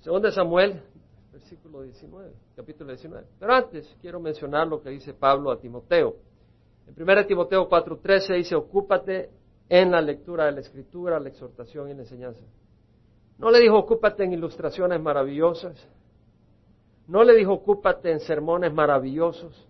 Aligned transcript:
Segundo 0.00 0.28
de 0.28 0.34
Samuel, 0.34 0.82
versículo 1.30 1.82
19, 1.82 2.32
capítulo 2.56 2.90
19. 2.90 3.26
Pero 3.38 3.52
antes 3.52 3.96
quiero 4.00 4.18
mencionar 4.18 4.66
lo 4.66 4.80
que 4.80 4.88
dice 4.88 5.12
Pablo 5.12 5.50
a 5.50 5.60
Timoteo. 5.60 6.16
En 6.86 6.94
1 7.02 7.26
Timoteo 7.26 7.68
4:13 7.68 8.36
dice, 8.36 8.54
ocúpate 8.54 9.28
en 9.68 9.90
la 9.90 10.00
lectura 10.00 10.46
de 10.46 10.52
la 10.52 10.60
escritura, 10.60 11.20
la 11.20 11.28
exhortación 11.28 11.90
y 11.90 11.94
la 11.94 12.02
enseñanza. 12.02 12.40
No 13.36 13.50
le 13.50 13.60
dijo, 13.60 13.76
ocúpate 13.76 14.24
en 14.24 14.32
ilustraciones 14.32 15.00
maravillosas. 15.02 15.86
No 17.06 17.22
le 17.22 17.34
dijo, 17.34 17.52
ocúpate 17.52 18.10
en 18.10 18.20
sermones 18.20 18.72
maravillosos. 18.72 19.68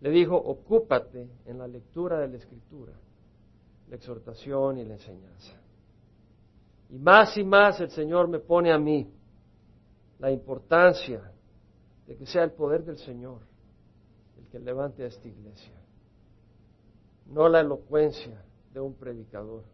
Le 0.00 0.10
dijo, 0.10 0.36
ocúpate 0.36 1.28
en 1.44 1.58
la 1.58 1.68
lectura 1.68 2.18
de 2.18 2.28
la 2.28 2.36
escritura, 2.38 2.94
la 3.88 3.96
exhortación 3.96 4.78
y 4.78 4.84
la 4.84 4.94
enseñanza. 4.94 5.54
Y 6.88 6.98
más 6.98 7.36
y 7.36 7.44
más 7.44 7.78
el 7.80 7.90
Señor 7.90 8.28
me 8.28 8.38
pone 8.38 8.72
a 8.72 8.78
mí 8.78 9.06
la 10.18 10.30
importancia 10.30 11.32
de 12.06 12.16
que 12.16 12.26
sea 12.26 12.44
el 12.44 12.52
poder 12.52 12.84
del 12.84 12.98
Señor 12.98 13.40
el 14.38 14.46
que 14.48 14.58
levante 14.58 15.02
a 15.02 15.06
esta 15.06 15.28
iglesia. 15.28 15.74
No 17.26 17.48
la 17.48 17.60
elocuencia 17.60 18.42
de 18.72 18.80
un 18.80 18.94
predicador, 18.94 19.64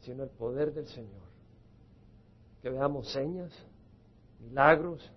sino 0.00 0.22
el 0.22 0.30
poder 0.30 0.72
del 0.72 0.86
Señor. 0.86 1.26
Que 2.62 2.70
veamos 2.70 3.10
señas, 3.12 3.52
milagros 4.40 5.10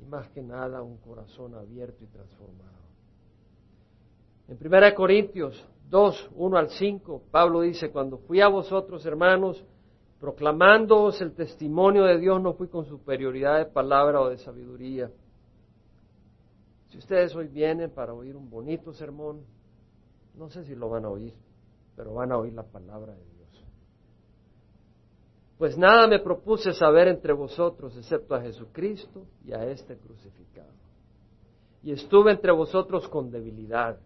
y 0.00 0.04
más 0.04 0.28
que 0.30 0.42
nada 0.42 0.82
un 0.82 0.96
corazón 0.98 1.54
abierto 1.54 2.02
y 2.02 2.06
transformado. 2.06 2.72
En 4.48 4.58
1 4.60 4.94
Corintios 4.94 5.64
2, 5.88 6.30
1 6.34 6.56
al 6.56 6.70
5, 6.70 7.22
Pablo 7.30 7.60
dice, 7.60 7.90
cuando 7.90 8.18
fui 8.18 8.40
a 8.40 8.48
vosotros, 8.48 9.04
hermanos, 9.06 9.64
proclamándoos 10.24 11.20
el 11.20 11.34
testimonio 11.34 12.04
de 12.04 12.16
Dios, 12.18 12.40
no 12.40 12.54
fui 12.54 12.68
con 12.68 12.86
superioridad 12.86 13.58
de 13.58 13.66
palabra 13.66 14.22
o 14.22 14.30
de 14.30 14.38
sabiduría. 14.38 15.10
Si 16.88 16.96
ustedes 16.96 17.36
hoy 17.36 17.46
vienen 17.46 17.90
para 17.90 18.14
oír 18.14 18.34
un 18.34 18.48
bonito 18.48 18.94
sermón, 18.94 19.42
no 20.34 20.48
sé 20.48 20.64
si 20.64 20.74
lo 20.74 20.88
van 20.88 21.04
a 21.04 21.10
oír, 21.10 21.34
pero 21.94 22.14
van 22.14 22.32
a 22.32 22.38
oír 22.38 22.54
la 22.54 22.62
palabra 22.62 23.12
de 23.12 23.22
Dios. 23.36 23.64
Pues 25.58 25.76
nada 25.76 26.08
me 26.08 26.18
propuse 26.20 26.72
saber 26.72 27.08
entre 27.08 27.34
vosotros 27.34 27.94
excepto 27.94 28.34
a 28.34 28.40
Jesucristo 28.40 29.26
y 29.44 29.52
a 29.52 29.66
este 29.66 29.98
crucificado. 29.98 30.72
Y 31.82 31.92
estuve 31.92 32.30
entre 32.30 32.52
vosotros 32.52 33.06
con 33.10 33.30
debilidad 33.30 33.98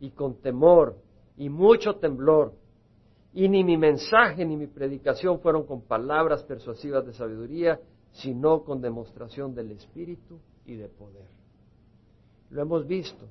y 0.00 0.10
con 0.10 0.34
temor 0.34 0.96
y 1.36 1.48
mucho 1.48 1.94
temblor 1.94 2.54
y 3.34 3.48
ni 3.48 3.64
mi 3.64 3.76
mensaje 3.76 4.44
ni 4.44 4.56
mi 4.56 4.68
predicación 4.68 5.40
fueron 5.40 5.66
con 5.66 5.82
palabras 5.82 6.44
persuasivas 6.44 7.04
de 7.04 7.12
sabiduría, 7.12 7.80
sino 8.12 8.62
con 8.62 8.80
demostración 8.80 9.52
del 9.54 9.72
Espíritu 9.72 10.38
y 10.64 10.76
de 10.76 10.88
poder. 10.88 11.26
Lo 12.50 12.62
hemos 12.62 12.86
visto. 12.86 13.26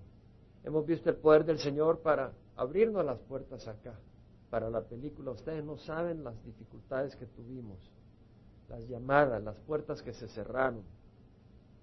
Hemos 0.66 0.86
visto 0.86 1.10
el 1.10 1.16
poder 1.16 1.46
del 1.46 1.58
Señor 1.58 2.02
para 2.02 2.34
abrirnos 2.58 3.06
las 3.06 3.20
puertas 3.20 3.66
acá, 3.66 3.98
para 4.50 4.70
la 4.70 4.82
película. 4.82 5.32
Ustedes 5.32 5.64
no 5.64 5.78
saben 5.78 6.22
las 6.22 6.36
dificultades 6.44 7.16
que 7.16 7.26
tuvimos, 7.26 7.80
las 8.68 8.86
llamadas, 8.90 9.42
las 9.42 9.58
puertas 9.60 10.02
que 10.02 10.14
se 10.14 10.28
cerraron. 10.28 10.84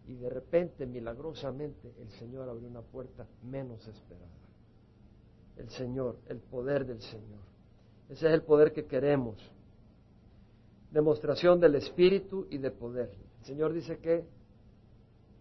Y 0.06 0.14
de 0.16 0.28
repente, 0.28 0.84
milagrosamente, 0.84 1.94
el 1.98 2.10
Señor 2.12 2.50
abrió 2.50 2.68
una 2.68 2.82
puerta 2.82 3.26
menos 3.42 3.86
esperada. 3.88 4.28
El 5.56 5.70
Señor, 5.70 6.18
el 6.26 6.38
poder 6.38 6.84
del 6.84 7.00
Señor. 7.00 7.50
Ese 8.11 8.27
es 8.27 8.34
el 8.34 8.42
poder 8.42 8.72
que 8.72 8.86
queremos. 8.86 9.36
Demostración 10.91 11.61
del 11.61 11.77
Espíritu 11.77 12.47
y 12.50 12.58
de 12.58 12.72
poder. 12.72 13.14
El 13.39 13.44
Señor 13.47 13.72
dice 13.72 13.98
que 13.98 14.25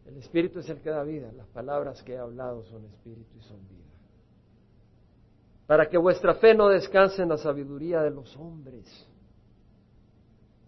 el 0.06 0.17
Espíritu 0.17 0.59
es 0.59 0.70
el 0.70 0.80
que 0.80 0.92
da 0.92 1.03
vida. 1.03 1.31
Las 1.31 1.47
palabras 1.47 2.03
que 2.03 2.14
he 2.14 2.17
hablado 2.17 2.64
son 2.66 2.86
Espíritu 2.86 3.38
y 3.38 3.42
son 3.42 3.58
vida. 3.67 3.80
Para 5.66 5.90
que 5.90 5.97
vuestra 5.97 6.35
fe 6.35 6.53
no 6.53 6.68
descanse 6.68 7.24
en 7.24 7.30
la 7.30 7.38
sabiduría 7.38 8.02
de 8.02 8.12
los 8.12 8.38
hombres, 8.38 8.86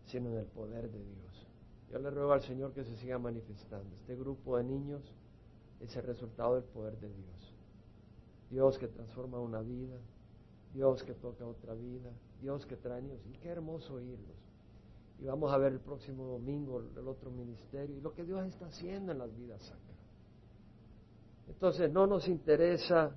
sino 0.08 0.30
en 0.32 0.38
el 0.38 0.46
poder 0.46 0.90
de 0.90 1.04
Dios. 1.04 1.48
Yo 1.92 2.00
le 2.00 2.10
ruego 2.10 2.34
al 2.34 2.42
Señor 2.42 2.74
que 2.74 2.84
se 2.84 2.96
siga 2.98 3.20
manifestando. 3.20 3.96
Este 3.98 4.16
grupo 4.16 4.58
de 4.58 4.64
niños 4.64 5.04
es 5.80 5.96
el 5.96 6.04
resultado 6.04 6.56
del 6.56 6.64
poder 6.64 6.98
de 7.00 7.10
Dios. 7.10 7.56
Dios 8.50 8.78
que 8.80 8.88
transforma 8.88 9.40
una 9.40 9.62
vida, 9.62 9.98
Dios 10.74 11.04
que 11.04 11.14
toca 11.14 11.46
otra 11.46 11.74
vida, 11.74 12.12
Dios 12.42 12.66
que 12.66 12.78
trae 12.78 13.02
niños. 13.02 13.20
Y 13.28 13.38
qué 13.40 13.50
hermoso 13.50 13.96
oírlos. 13.96 14.38
Y 15.20 15.26
vamos 15.26 15.52
a 15.52 15.58
ver 15.58 15.74
el 15.74 15.80
próximo 15.80 16.26
domingo 16.26 16.80
el 16.80 17.08
otro 17.08 17.30
ministerio 17.30 17.98
y 17.98 18.02
lo 18.02 18.14
que 18.14 18.24
Dios 18.24 18.46
está 18.48 18.68
haciendo 18.68 19.12
en 19.12 19.20
las 19.20 19.36
vidas 19.36 19.62
acá. 19.70 19.94
Entonces 21.48 21.92
no 21.92 22.08
nos 22.08 22.28
interesa 22.28 23.16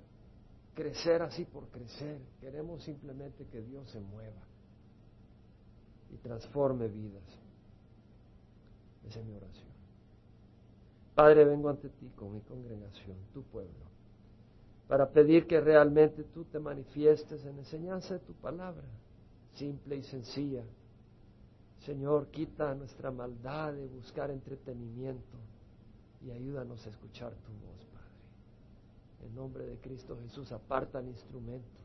crecer 0.75 1.23
así 1.23 1.45
por 1.45 1.69
crecer. 1.69 2.21
Queremos 2.41 2.83
simplemente 2.83 3.47
que 3.47 3.63
Dios 3.63 3.89
se 3.91 4.01
mueva 4.01 4.43
y 6.11 6.17
transforme 6.19 6.89
vidas. 6.89 7.25
Esa 9.07 9.21
es 9.21 9.27
mi 9.27 9.35
oración. 9.35 9.73
Padre, 11.15 11.45
vengo 11.45 11.69
ante 11.69 11.89
ti 11.89 12.11
con 12.17 12.33
mi 12.33 12.41
congregación, 12.41 13.17
tu 13.33 13.43
pueblo 13.45 13.94
para 14.89 15.11
pedir 15.11 15.47
que 15.47 15.61
realmente 15.61 16.25
tú 16.25 16.45
te 16.45 16.59
manifiestes 16.59 17.45
en 17.45 17.59
enseñanza 17.59 18.15
de 18.15 18.21
tu 18.21 18.35
palabra, 18.35 18.85
simple 19.55 19.97
y 19.97 20.03
sencilla. 20.03 20.65
Señor, 21.81 22.29
quita 22.29 22.75
nuestra 22.75 23.11
maldad 23.11 23.75
de 23.75 23.87
buscar 23.87 24.31
entretenimiento 24.31 25.39
y 26.23 26.31
ayúdanos 26.31 26.85
a 26.87 26.91
escuchar 26.91 27.33
tu 27.33 27.53
voz, 27.53 27.85
Padre. 27.93 29.27
En 29.29 29.35
nombre 29.35 29.67
de 29.67 29.77
Cristo 29.79 30.19
Jesús, 30.23 30.51
aparta 30.53 31.01
el 31.01 31.09
instrumento 31.09 31.85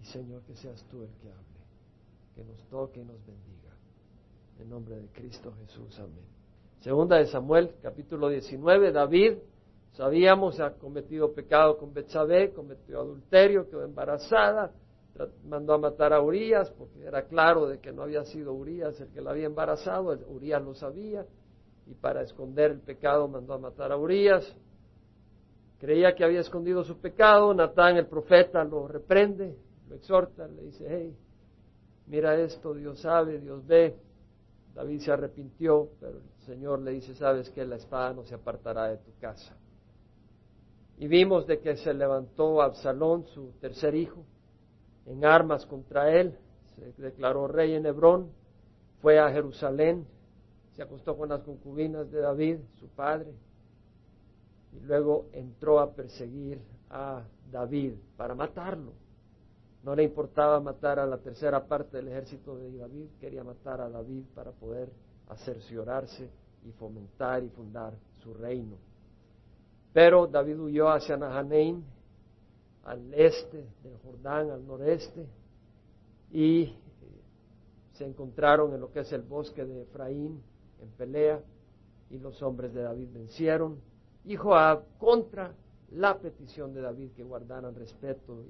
y 0.00 0.04
Señor, 0.06 0.42
que 0.42 0.56
seas 0.56 0.82
tú 0.90 1.02
el 1.02 1.10
que 1.16 1.30
hable, 1.30 1.60
que 2.34 2.44
nos 2.44 2.62
toque 2.68 3.00
y 3.00 3.04
nos 3.04 3.18
bendiga. 3.24 3.72
En 4.60 4.68
nombre 4.68 4.96
de 4.96 5.08
Cristo 5.08 5.52
Jesús, 5.60 5.98
amén. 5.98 6.24
Segunda 6.80 7.16
de 7.16 7.26
Samuel, 7.26 7.74
capítulo 7.82 8.28
19, 8.28 8.92
David 8.92 9.34
Sabíamos, 9.94 10.58
ha 10.58 10.72
cometido 10.72 11.32
pecado 11.32 11.78
con 11.78 11.94
Betsabé, 11.94 12.52
cometió 12.52 13.00
adulterio, 13.00 13.68
quedó 13.70 13.84
embarazada, 13.84 14.72
mandó 15.44 15.74
a 15.74 15.78
matar 15.78 16.12
a 16.12 16.20
Urias, 16.20 16.68
porque 16.76 17.04
era 17.04 17.26
claro 17.28 17.68
de 17.68 17.78
que 17.78 17.92
no 17.92 18.02
había 18.02 18.24
sido 18.24 18.52
Urias 18.52 19.00
el 19.00 19.08
que 19.10 19.20
la 19.20 19.30
había 19.30 19.46
embarazado, 19.46 20.18
Urias 20.28 20.60
lo 20.62 20.74
sabía, 20.74 21.24
y 21.86 21.94
para 21.94 22.22
esconder 22.22 22.72
el 22.72 22.80
pecado 22.80 23.28
mandó 23.28 23.54
a 23.54 23.58
matar 23.58 23.92
a 23.92 23.96
Urias. 23.96 24.44
Creía 25.78 26.12
que 26.16 26.24
había 26.24 26.40
escondido 26.40 26.82
su 26.82 26.98
pecado, 26.98 27.54
Natán 27.54 27.96
el 27.96 28.06
profeta 28.06 28.64
lo 28.64 28.88
reprende, 28.88 29.56
lo 29.88 29.94
exhorta, 29.94 30.48
le 30.48 30.62
dice, 30.62 30.86
hey, 30.88 31.16
mira 32.08 32.36
esto, 32.36 32.74
Dios 32.74 33.00
sabe, 33.00 33.38
Dios 33.38 33.64
ve. 33.64 33.94
David 34.74 35.02
se 35.02 35.12
arrepintió, 35.12 35.90
pero 36.00 36.18
el 36.18 36.46
Señor 36.46 36.80
le 36.80 36.90
dice, 36.90 37.14
sabes 37.14 37.48
que 37.50 37.64
la 37.64 37.76
espada 37.76 38.12
no 38.12 38.24
se 38.24 38.34
apartará 38.34 38.88
de 38.88 38.96
tu 38.96 39.16
casa. 39.20 39.56
Y 40.98 41.08
vimos 41.08 41.46
de 41.46 41.58
que 41.60 41.76
se 41.76 41.92
levantó 41.92 42.62
Absalón, 42.62 43.26
su 43.26 43.52
tercer 43.60 43.94
hijo, 43.94 44.24
en 45.06 45.24
armas 45.24 45.66
contra 45.66 46.10
él, 46.14 46.36
se 46.76 47.02
declaró 47.02 47.46
rey 47.46 47.74
en 47.74 47.86
Hebrón, 47.86 48.30
fue 49.00 49.18
a 49.18 49.30
Jerusalén, 49.30 50.06
se 50.72 50.82
acostó 50.82 51.16
con 51.16 51.28
las 51.28 51.42
concubinas 51.42 52.10
de 52.10 52.20
David, 52.20 52.58
su 52.78 52.88
padre, 52.88 53.32
y 54.72 54.80
luego 54.80 55.26
entró 55.32 55.78
a 55.78 55.92
perseguir 55.92 56.60
a 56.90 57.22
David 57.50 57.94
para 58.16 58.34
matarlo. 58.34 58.92
No 59.82 59.94
le 59.94 60.04
importaba 60.04 60.60
matar 60.60 60.98
a 60.98 61.06
la 61.06 61.18
tercera 61.18 61.64
parte 61.66 61.98
del 61.98 62.08
ejército 62.08 62.56
de 62.56 62.76
David, 62.76 63.06
quería 63.20 63.44
matar 63.44 63.80
a 63.80 63.90
David 63.90 64.24
para 64.34 64.50
poder 64.52 64.90
cerciorarse 65.36 66.30
y 66.64 66.72
fomentar 66.72 67.42
y 67.42 67.48
fundar 67.50 67.92
su 68.22 68.32
reino. 68.32 68.76
Pero 69.94 70.26
David 70.26 70.58
huyó 70.58 70.90
hacia 70.90 71.16
Nahanein, 71.16 71.84
al 72.82 73.14
este 73.14 73.64
del 73.84 73.96
Jordán, 74.04 74.50
al 74.50 74.66
noreste, 74.66 75.24
y 76.32 76.62
eh, 76.62 76.74
se 77.92 78.04
encontraron 78.04 78.74
en 78.74 78.80
lo 78.80 78.90
que 78.90 79.00
es 79.00 79.12
el 79.12 79.22
bosque 79.22 79.64
de 79.64 79.82
Efraín, 79.82 80.42
en 80.82 80.88
pelea, 80.98 81.40
y 82.10 82.18
los 82.18 82.42
hombres 82.42 82.74
de 82.74 82.82
David 82.82 83.08
vencieron. 83.12 83.78
Y 84.24 84.34
Joab, 84.34 84.82
contra 84.98 85.54
la 85.92 86.18
petición 86.18 86.74
de 86.74 86.80
David 86.80 87.12
que 87.12 87.22
guardaran 87.22 87.76
respeto 87.76 88.42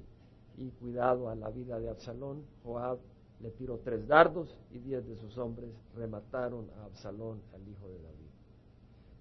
y, 0.57 0.65
y 0.65 0.71
cuidado 0.71 1.29
a 1.29 1.35
la 1.35 1.51
vida 1.51 1.79
de 1.79 1.91
Absalón, 1.91 2.43
Joab 2.65 2.99
le 3.41 3.51
tiró 3.51 3.81
tres 3.85 4.09
dardos 4.09 4.49
y 4.71 4.79
diez 4.79 5.07
de 5.07 5.17
sus 5.17 5.37
hombres 5.37 5.69
remataron 5.95 6.71
a 6.81 6.87
Absalón, 6.87 7.43
al 7.53 7.69
hijo 7.69 7.87
de 7.89 7.99
David. 8.03 8.34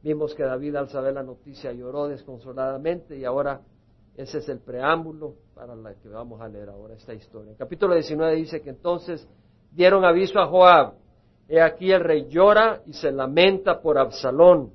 Vimos 0.03 0.35
que 0.35 0.43
David 0.43 0.75
al 0.75 0.89
saber 0.89 1.13
la 1.13 1.23
noticia 1.23 1.71
lloró 1.71 2.07
desconsoladamente 2.07 3.17
y 3.17 3.25
ahora 3.25 3.61
ese 4.15 4.37
es 4.37 4.49
el 4.49 4.59
preámbulo 4.59 5.35
para 5.55 5.75
la 5.75 5.95
que 5.95 6.09
vamos 6.09 6.39
a 6.41 6.47
leer 6.47 6.69
ahora 6.69 6.93
esta 6.93 7.13
historia. 7.13 7.51
El 7.51 7.57
capítulo 7.57 7.95
19 7.95 8.35
dice 8.35 8.61
que 8.61 8.69
entonces 8.69 9.27
dieron 9.71 10.05
aviso 10.05 10.39
a 10.39 10.47
Joab 10.47 10.93
He 11.47 11.61
aquí 11.61 11.91
el 11.91 12.01
rey 12.01 12.27
llora 12.29 12.81
y 12.85 12.93
se 12.93 13.11
lamenta 13.11 13.81
por 13.81 13.97
Absalón. 13.97 14.71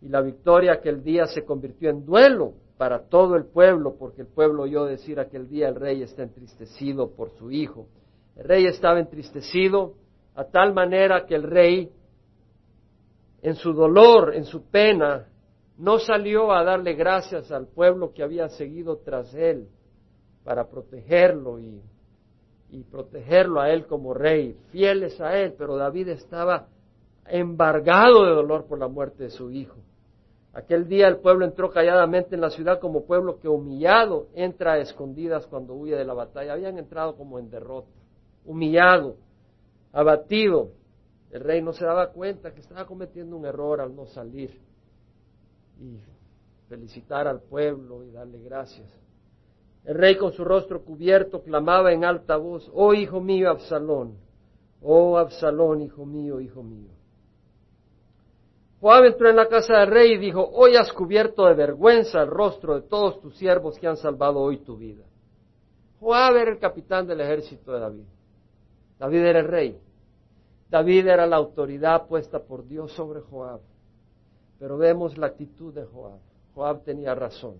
Y 0.00 0.08
la 0.08 0.20
victoria 0.20 0.72
aquel 0.72 1.02
día 1.02 1.26
se 1.26 1.44
convirtió 1.44 1.90
en 1.90 2.04
duelo 2.04 2.54
para 2.76 3.08
todo 3.08 3.36
el 3.36 3.44
pueblo, 3.44 3.94
porque 3.96 4.22
el 4.22 4.26
pueblo 4.26 4.64
oyó 4.64 4.84
decir 4.84 5.20
aquel 5.20 5.48
día 5.48 5.68
el 5.68 5.76
rey 5.76 6.02
está 6.02 6.24
entristecido 6.24 7.10
por 7.12 7.30
su 7.38 7.52
hijo. 7.52 7.86
El 8.34 8.44
rey 8.44 8.66
estaba 8.66 8.98
entristecido 8.98 9.94
a 10.34 10.44
tal 10.44 10.74
manera 10.74 11.24
que 11.26 11.36
el 11.36 11.44
rey, 11.44 11.92
en 13.42 13.56
su 13.56 13.72
dolor, 13.72 14.34
en 14.34 14.44
su 14.44 14.62
pena, 14.70 15.26
no 15.76 15.98
salió 15.98 16.52
a 16.52 16.62
darle 16.62 16.94
gracias 16.94 17.50
al 17.50 17.66
pueblo 17.66 18.12
que 18.12 18.22
había 18.22 18.48
seguido 18.48 18.98
tras 18.98 19.34
él 19.34 19.68
para 20.44 20.68
protegerlo 20.68 21.58
y, 21.58 21.82
protegerlo 22.90 23.60
a 23.60 23.70
él 23.70 23.86
como 23.86 24.14
rey, 24.14 24.56
fieles 24.70 25.20
a 25.20 25.36
él, 25.36 25.54
pero 25.58 25.76
David 25.76 26.08
estaba 26.08 26.68
embargado 27.26 28.24
de 28.24 28.34
dolor 28.34 28.66
por 28.66 28.78
la 28.78 28.88
muerte 28.88 29.24
de 29.24 29.30
su 29.30 29.50
hijo. 29.50 29.76
Aquel 30.54 30.86
día 30.88 31.08
el 31.08 31.18
pueblo 31.18 31.44
entró 31.44 31.70
calladamente 31.70 32.34
en 32.34 32.40
la 32.40 32.50
ciudad 32.50 32.78
como 32.78 33.04
pueblo 33.04 33.38
que 33.40 33.48
humillado 33.48 34.28
entra 34.34 34.74
a 34.74 34.78
escondidas 34.78 35.46
cuando 35.46 35.74
huye 35.74 35.96
de 35.96 36.04
la 36.04 36.14
batalla. 36.14 36.52
Habían 36.52 36.78
entrado 36.78 37.16
como 37.16 37.38
en 37.38 37.50
derrota, 37.50 37.88
humillado, 38.44 39.16
abatido. 39.92 40.70
El 41.32 41.40
rey 41.40 41.62
no 41.62 41.72
se 41.72 41.84
daba 41.84 42.10
cuenta 42.10 42.52
que 42.52 42.60
estaba 42.60 42.86
cometiendo 42.86 43.36
un 43.36 43.46
error 43.46 43.80
al 43.80 43.96
no 43.96 44.04
salir 44.06 44.60
y 45.80 45.98
felicitar 46.68 47.26
al 47.26 47.40
pueblo 47.40 48.04
y 48.04 48.10
darle 48.10 48.38
gracias. 48.42 48.86
El 49.84 49.94
rey 49.94 50.16
con 50.16 50.32
su 50.32 50.44
rostro 50.44 50.84
cubierto 50.84 51.42
clamaba 51.42 51.92
en 51.92 52.04
alta 52.04 52.36
voz, 52.36 52.70
oh 52.74 52.92
hijo 52.92 53.20
mío 53.20 53.50
Absalón, 53.50 54.18
oh 54.82 55.16
Absalón, 55.16 55.80
hijo 55.80 56.04
mío, 56.04 56.38
hijo 56.38 56.62
mío. 56.62 56.90
Joab 58.82 59.04
entró 59.04 59.30
en 59.30 59.36
la 59.36 59.48
casa 59.48 59.78
del 59.78 59.90
rey 59.90 60.12
y 60.12 60.18
dijo, 60.18 60.46
hoy 60.52 60.76
has 60.76 60.92
cubierto 60.92 61.46
de 61.46 61.54
vergüenza 61.54 62.20
el 62.20 62.28
rostro 62.28 62.74
de 62.74 62.82
todos 62.82 63.20
tus 63.20 63.36
siervos 63.36 63.78
que 63.78 63.86
han 63.86 63.96
salvado 63.96 64.38
hoy 64.38 64.58
tu 64.58 64.76
vida. 64.76 65.04
Joab 65.98 66.36
era 66.36 66.50
el 66.50 66.58
capitán 66.58 67.06
del 67.06 67.20
ejército 67.22 67.72
de 67.72 67.80
David. 67.80 68.04
David 68.98 69.18
era 69.20 69.40
el 69.40 69.48
rey. 69.48 69.78
David 70.72 71.06
era 71.06 71.26
la 71.26 71.36
autoridad 71.36 72.06
puesta 72.06 72.38
por 72.38 72.66
Dios 72.66 72.92
sobre 72.92 73.20
Joab. 73.20 73.60
Pero 74.58 74.78
vemos 74.78 75.18
la 75.18 75.26
actitud 75.26 75.74
de 75.74 75.84
Joab. 75.84 76.18
Joab 76.54 76.82
tenía 76.82 77.14
razón. 77.14 77.56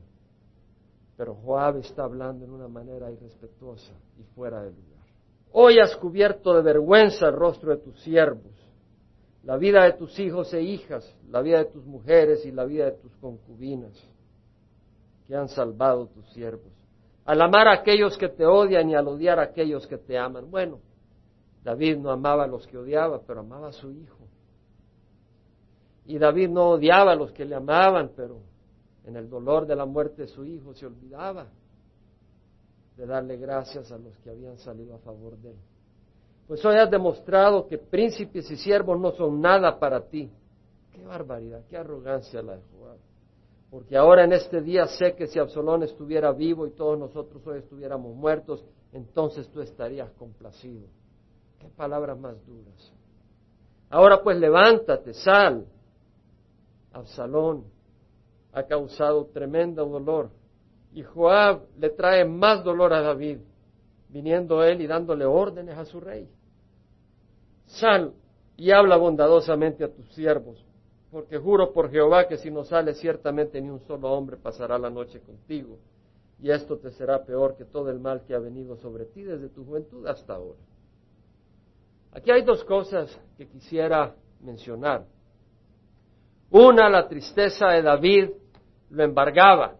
Pero 1.18 1.34
Joab 1.34 1.76
está 1.76 2.04
hablando 2.04 2.46
en 2.46 2.52
una 2.52 2.68
manera 2.68 3.10
irrespetuosa 3.10 3.92
y 4.18 4.22
fuera 4.34 4.62
de 4.62 4.70
lugar. 4.70 5.04
Hoy 5.52 5.78
has 5.78 5.94
cubierto 5.96 6.54
de 6.54 6.62
vergüenza 6.62 7.26
el 7.26 7.34
rostro 7.34 7.76
de 7.76 7.82
tus 7.82 8.00
siervos, 8.00 8.54
la 9.44 9.58
vida 9.58 9.84
de 9.84 9.92
tus 9.92 10.18
hijos 10.18 10.54
e 10.54 10.62
hijas, 10.62 11.14
la 11.28 11.42
vida 11.42 11.58
de 11.58 11.66
tus 11.66 11.84
mujeres 11.84 12.46
y 12.46 12.50
la 12.50 12.64
vida 12.64 12.86
de 12.86 12.92
tus 12.92 13.14
concubinas, 13.16 13.92
que 15.26 15.36
han 15.36 15.48
salvado 15.48 16.06
tus 16.06 16.26
siervos. 16.32 16.72
Al 17.26 17.42
amar 17.42 17.68
a 17.68 17.74
aquellos 17.74 18.16
que 18.16 18.30
te 18.30 18.46
odian 18.46 18.88
y 18.88 18.94
al 18.94 19.06
odiar 19.06 19.38
a 19.38 19.42
aquellos 19.42 19.86
que 19.86 19.98
te 19.98 20.16
aman. 20.16 20.50
Bueno, 20.50 20.80
David 21.62 21.98
no 21.98 22.10
amaba 22.10 22.44
a 22.44 22.46
los 22.46 22.66
que 22.66 22.76
odiaba, 22.76 23.20
pero 23.22 23.40
amaba 23.40 23.68
a 23.68 23.72
su 23.72 23.90
hijo. 23.90 24.18
Y 26.06 26.18
David 26.18 26.48
no 26.50 26.70
odiaba 26.70 27.12
a 27.12 27.16
los 27.16 27.32
que 27.32 27.44
le 27.44 27.54
amaban, 27.54 28.10
pero 28.16 28.40
en 29.04 29.16
el 29.16 29.28
dolor 29.28 29.66
de 29.66 29.76
la 29.76 29.86
muerte 29.86 30.22
de 30.22 30.28
su 30.28 30.44
hijo 30.44 30.74
se 30.74 30.86
olvidaba 30.86 31.46
de 32.96 33.06
darle 33.06 33.36
gracias 33.36 33.90
a 33.92 33.98
los 33.98 34.16
que 34.18 34.30
habían 34.30 34.58
salido 34.58 34.94
a 34.94 34.98
favor 34.98 35.36
de 35.38 35.50
él. 35.50 35.56
Pues 36.46 36.64
hoy 36.64 36.76
has 36.76 36.90
demostrado 36.90 37.66
que 37.66 37.78
príncipes 37.78 38.50
y 38.50 38.56
siervos 38.56 39.00
no 39.00 39.12
son 39.12 39.40
nada 39.40 39.78
para 39.78 40.00
ti. 40.00 40.30
Qué 40.92 41.04
barbaridad, 41.04 41.62
qué 41.68 41.76
arrogancia 41.76 42.42
la 42.42 42.56
de 42.56 42.62
Joab. 42.76 42.98
Porque 43.70 43.96
ahora 43.96 44.24
en 44.24 44.32
este 44.32 44.60
día 44.60 44.86
sé 44.86 45.14
que 45.14 45.26
si 45.28 45.38
Absalón 45.38 45.82
estuviera 45.84 46.32
vivo 46.32 46.66
y 46.66 46.72
todos 46.72 46.98
nosotros 46.98 47.46
hoy 47.46 47.60
estuviéramos 47.60 48.14
muertos, 48.14 48.62
entonces 48.92 49.48
tú 49.48 49.62
estarías 49.62 50.10
complacido. 50.12 50.86
Palabras 51.76 52.18
más 52.18 52.34
duras. 52.46 52.92
Ahora 53.90 54.22
pues 54.22 54.38
levántate, 54.38 55.12
sal, 55.14 55.66
Absalón 56.92 57.64
ha 58.52 58.62
causado 58.64 59.26
tremendo 59.26 59.84
dolor 59.86 60.30
y 60.92 61.02
Joab 61.02 61.62
le 61.78 61.90
trae 61.90 62.24
más 62.24 62.62
dolor 62.62 62.92
a 62.92 63.00
David, 63.00 63.38
viniendo 64.08 64.62
él 64.62 64.80
y 64.82 64.86
dándole 64.86 65.24
órdenes 65.24 65.76
a 65.76 65.84
su 65.84 66.00
rey. 66.00 66.28
Sal 67.66 68.12
y 68.56 68.70
habla 68.70 68.96
bondadosamente 68.96 69.84
a 69.84 69.92
tus 69.92 70.06
siervos, 70.14 70.64
porque 71.10 71.38
juro 71.38 71.72
por 71.72 71.90
Jehová 71.90 72.28
que 72.28 72.36
si 72.36 72.50
no 72.50 72.64
sales 72.64 72.98
ciertamente 72.98 73.60
ni 73.60 73.70
un 73.70 73.80
solo 73.80 74.10
hombre 74.12 74.36
pasará 74.36 74.78
la 74.78 74.90
noche 74.90 75.20
contigo, 75.20 75.78
y 76.38 76.50
esto 76.50 76.78
te 76.78 76.90
será 76.90 77.24
peor 77.24 77.56
que 77.56 77.64
todo 77.64 77.90
el 77.90 78.00
mal 78.00 78.22
que 78.24 78.34
ha 78.34 78.38
venido 78.38 78.76
sobre 78.76 79.06
ti 79.06 79.22
desde 79.22 79.48
tu 79.48 79.64
juventud 79.64 80.06
hasta 80.06 80.34
ahora. 80.34 80.58
Aquí 82.12 82.30
hay 82.30 82.42
dos 82.42 82.62
cosas 82.64 83.18
que 83.36 83.48
quisiera 83.48 84.14
mencionar. 84.40 85.06
Una, 86.50 86.88
la 86.88 87.08
tristeza 87.08 87.68
de 87.68 87.82
David 87.82 88.30
lo 88.90 89.02
embargaba. 89.02 89.76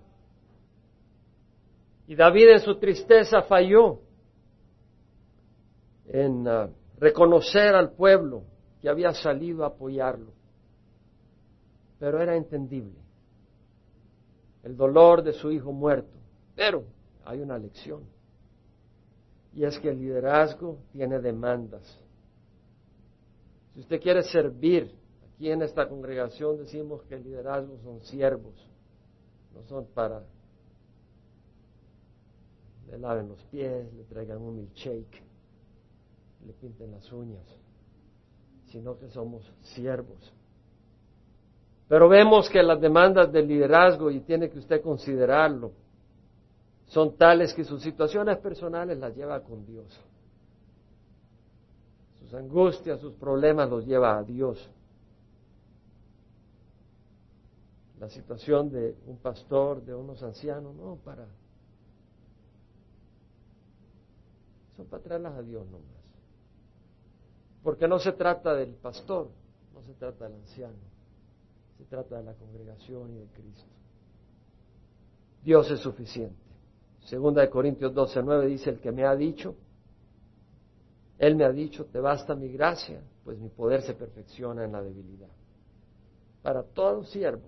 Y 2.07 2.15
David 2.15 2.53
en 2.53 2.61
su 2.61 2.79
tristeza 2.79 3.43
falló 3.43 4.01
en 6.07 6.49
ah, 6.49 6.71
reconocer 6.99 7.75
al 7.75 7.93
pueblo 7.93 8.45
que 8.81 8.89
había 8.89 9.13
salido 9.13 9.65
a 9.65 9.69
apoyarlo. 9.69 10.33
Pero 11.99 12.21
era 12.21 12.35
entendible 12.35 13.03
el 14.63 14.77
dolor 14.77 15.23
de 15.23 15.33
su 15.33 15.51
hijo 15.51 15.73
muerto. 15.73 16.17
Pero 16.55 16.85
hay 17.25 17.41
una 17.41 17.59
lección. 17.59 18.03
Y 19.55 19.65
es 19.65 19.79
que 19.79 19.91
el 19.91 19.99
liderazgo 19.99 20.79
tiene 20.93 21.21
demandas. 21.21 22.02
Si 23.75 23.81
usted 23.81 24.01
quiere 24.01 24.23
servir 24.23 25.03
Aquí 25.43 25.51
en 25.51 25.63
esta 25.63 25.89
congregación 25.89 26.57
decimos 26.57 27.03
que 27.03 27.17
el 27.17 27.25
liderazgo 27.25 27.77
son 27.83 28.01
siervos, 28.03 28.55
no 29.53 29.63
son 29.65 29.87
para 29.87 30.23
le 32.89 32.97
laven 32.97 33.29
los 33.29 33.43
pies, 33.47 33.93
le 33.93 34.05
traigan 34.05 34.39
un 34.39 34.55
milkshake, 34.55 35.21
le 36.47 36.53
pinten 36.53 36.93
las 36.93 37.11
uñas, 37.11 37.45
sino 38.67 38.97
que 38.97 39.09
somos 39.09 39.43
siervos. 39.63 40.33
Pero 41.89 42.09
vemos 42.09 42.49
que 42.49 42.63
las 42.63 42.81
demandas 42.81 43.33
del 43.33 43.49
liderazgo, 43.49 44.13
y 44.13 44.21
tiene 44.21 44.49
que 44.49 44.61
usted 44.61 44.81
considerarlo, 44.81 45.73
son 46.87 47.17
tales 47.17 47.53
que 47.53 47.65
sus 47.65 47.83
situaciones 47.83 48.39
personales 48.39 48.97
las 48.97 49.17
lleva 49.17 49.43
con 49.43 49.67
Dios. 49.67 49.87
Sus 52.33 52.41
angustias, 52.41 52.99
sus 52.99 53.13
problemas 53.17 53.69
los 53.69 53.85
lleva 53.85 54.17
a 54.17 54.23
Dios. 54.23 54.71
la 58.01 58.09
situación 58.09 58.69
de 58.69 58.97
un 59.07 59.19
pastor, 59.19 59.85
de 59.85 59.95
unos 59.95 60.21
ancianos, 60.25 60.75
no, 60.75 60.97
para... 61.05 61.25
Son 64.77 64.87
para 64.87 65.03
traerlas 65.05 65.35
a 65.35 65.43
Dios 65.43 65.65
nomás. 65.67 65.87
Porque 67.63 67.87
no 67.87 68.01
se 68.01 68.11
trata 68.11 68.55
del 68.55 68.75
pastor, 68.75 69.29
no 69.73 69.83
se 69.83 69.93
trata 69.93 70.25
del 70.25 70.35
anciano, 70.35 70.75
se 71.79 71.85
trata 71.85 72.17
de 72.17 72.25
la 72.25 72.35
congregación 72.35 73.13
y 73.13 73.19
de 73.19 73.27
Cristo. 73.27 73.71
Dios 75.45 75.71
es 75.71 75.79
suficiente. 75.79 76.35
Segunda 77.03 77.43
de 77.43 77.51
Corintios 77.51 77.95
12, 77.95 78.21
9 78.21 78.47
dice, 78.49 78.71
el 78.71 78.81
que 78.81 78.91
me 78.91 79.05
ha 79.05 79.15
dicho, 79.15 79.55
Él 81.23 81.37
me 81.37 81.45
ha 81.45 81.53
dicho, 81.53 81.85
te 81.85 82.01
basta 82.01 82.35
mi 82.35 82.49
gracia, 82.49 83.01
pues 83.23 83.39
mi 83.39 83.49
poder 83.49 83.83
se 83.83 83.95
perfecciona 83.95 84.65
en 84.65 84.73
la 84.73 84.83
debilidad. 84.83 85.31
Para 86.43 86.65
todo 86.65 87.05
siervo 87.05 87.47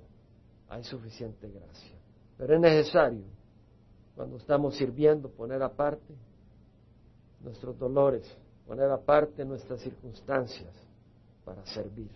hay 0.69 0.85
suficiente 0.85 1.51
gracia. 1.51 1.97
Pero 2.39 2.55
es 2.55 2.61
necesario, 2.61 3.25
cuando 4.15 4.37
estamos 4.37 4.77
sirviendo, 4.77 5.29
poner 5.29 5.61
aparte 5.61 6.15
nuestros 7.41 7.77
dolores, 7.77 8.33
poner 8.65 8.89
aparte 8.93 9.45
nuestras 9.45 9.81
circunstancias 9.81 10.73
para 11.45 11.67
servir. 11.67 12.13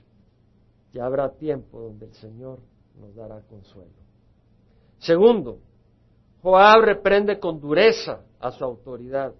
Ya 0.92 1.06
habrá 1.06 1.28
tiempo 1.28 1.80
donde 1.80 2.06
el 2.06 2.14
Señor 2.14 2.60
nos 3.00 3.16
dará 3.16 3.40
consuelo. 3.40 3.90
Segundo, 4.98 5.58
Joab 6.40 6.84
reprende 6.84 7.40
con 7.40 7.58
dureza 7.58 8.20
a 8.38 8.52
su 8.52 8.62
autoridad, 8.62 9.34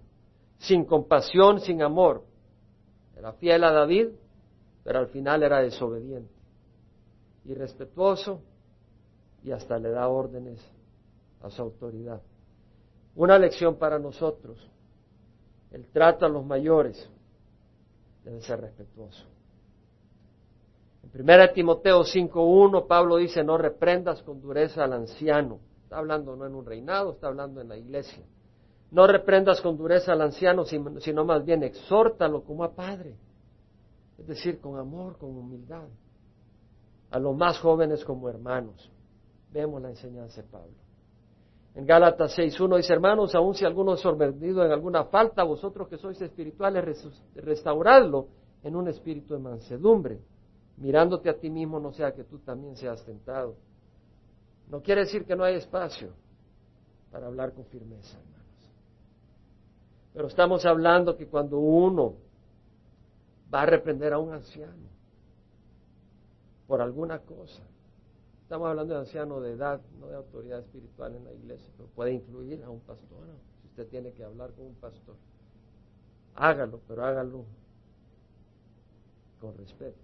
sin 0.59 0.85
compasión, 0.85 1.61
sin 1.61 1.83
amor. 1.83 2.25
Era 3.17 3.33
fiel 3.33 3.65
a 3.65 3.73
David, 3.73 4.09
pero 4.85 5.01
al 5.01 5.09
final 5.09 5.43
era 5.43 5.61
desobediente. 5.61 6.33
Irrespetuoso, 7.45 8.41
y 9.43 9.53
hasta 9.53 9.79
le 9.79 9.91
da 9.91 10.09
órdenes 10.09 10.61
a 11.43 11.51
su 11.51 11.63
autoridad. 11.63 12.21
Una 13.15 13.39
lección 13.39 13.77
para 13.77 13.99
nosotros. 13.99 14.59
El 15.71 15.87
trato 15.89 16.27
a 16.27 16.29
los 16.29 16.45
mayores 16.45 17.09
debe 18.25 18.41
ser 18.41 18.61
respetuoso. 18.61 19.25
En 21.03 21.21
1 21.21 21.53
Timoteo 21.53 22.03
5.1 22.03 22.87
Pablo 22.87 23.17
dice, 23.17 23.43
no 23.43 23.59
reprendas 23.59 24.23
con 24.23 24.41
dureza 24.41 24.85
al 24.85 24.93
anciano. 24.93 25.61
Está 25.85 25.99
hablando 25.99 26.37
no 26.37 26.47
en 26.47 26.55
un 26.55 26.67
reinado, 26.67 27.13
está 27.13 27.29
hablando 27.29 27.61
en 27.61 27.69
la 27.69 27.77
iglesia. 27.77 28.25
No 28.91 29.07
reprendas 29.07 29.61
con 29.61 29.77
dureza 29.77 30.13
al 30.13 30.23
anciano, 30.23 30.65
sino 30.65 31.25
más 31.25 31.45
bien 31.45 31.63
exhórtalo 31.63 32.43
como 32.43 32.65
a 32.65 32.75
padre. 32.75 33.17
Es 34.19 34.27
decir, 34.27 34.61
con 34.61 34.79
amor, 34.79 35.19
con 35.19 35.31
humildad. 35.37 35.89
A 37.11 37.19
los 37.19 37.37
más 37.37 37.59
jóvenes 37.59 38.05
como 38.05 38.29
hermanos. 38.29 38.91
Vemos 39.53 39.81
la 39.81 39.91
enseñanza 39.91 40.43
de 40.43 40.49
Pablo. 40.49 40.75
En 41.75 41.87
Gálatas 41.87 42.37
6.1 42.37 42.77
dice, 42.79 42.93
hermanos, 42.93 43.35
aun 43.35 43.55
si 43.55 43.65
alguno 43.65 43.95
es 43.95 44.01
sorprendido 44.01 44.65
en 44.65 44.73
alguna 44.73 45.05
falta, 45.05 45.45
vosotros 45.45 45.89
que 45.89 45.97
sois 45.97 46.21
espirituales, 46.21 47.07
restauradlo 47.37 48.27
en 48.63 48.75
un 48.75 48.89
espíritu 48.89 49.35
de 49.35 49.41
mansedumbre, 49.41 50.21
mirándote 50.79 51.31
a 51.31 51.39
ti 51.39 51.51
mismo, 51.51 51.79
no 51.79 51.93
sea 51.93 52.13
que 52.13 52.25
tú 52.25 52.39
también 52.41 52.75
seas 52.75 53.05
tentado. 53.05 53.55
No 54.69 54.83
quiere 54.83 55.03
decir 55.03 55.25
que 55.25 55.37
no 55.37 55.45
hay 55.45 55.55
espacio 55.55 56.11
para 57.13 57.27
hablar 57.27 57.53
con 57.53 57.65
firmeza, 57.67 58.19
hermanos. 58.19 58.48
Pero 60.19 60.27
estamos 60.27 60.67
hablando 60.67 61.17
que 61.17 61.29
cuando 61.29 61.61
uno 61.61 62.17
va 63.55 63.63
a 63.63 63.67
reprender 63.67 64.13
a 64.13 64.19
un 64.19 64.33
anciano 64.33 64.89
por 66.67 66.81
alguna 66.81 67.21
cosa, 67.21 67.63
estamos 68.43 68.67
hablando 68.67 68.95
de 68.95 69.01
anciano 69.03 69.41
de 69.41 69.53
edad, 69.53 69.81
no 70.01 70.09
de 70.09 70.17
autoridad 70.17 70.59
espiritual 70.59 71.15
en 71.15 71.25
la 71.25 71.33
iglesia, 71.33 71.73
pero 71.77 71.89
puede 71.91 72.15
incluir 72.15 72.65
a 72.65 72.69
un 72.69 72.81
pastor. 72.81 73.29
Si 73.63 73.69
usted 73.69 73.87
tiene 73.87 74.11
que 74.11 74.25
hablar 74.25 74.51
con 74.55 74.67
un 74.67 74.75
pastor, 74.75 75.15
hágalo, 76.35 76.81
pero 76.89 77.05
hágalo 77.05 77.45
con 79.41 79.57
respeto, 79.57 80.03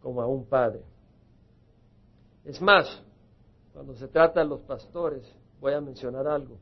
como 0.00 0.22
a 0.22 0.28
un 0.28 0.44
padre. 0.44 0.84
Es 2.44 2.62
más, 2.62 3.02
cuando 3.72 3.96
se 3.96 4.06
trata 4.06 4.38
de 4.38 4.46
los 4.46 4.60
pastores, 4.60 5.28
voy 5.60 5.72
a 5.72 5.80
mencionar 5.80 6.28
algo. 6.28 6.56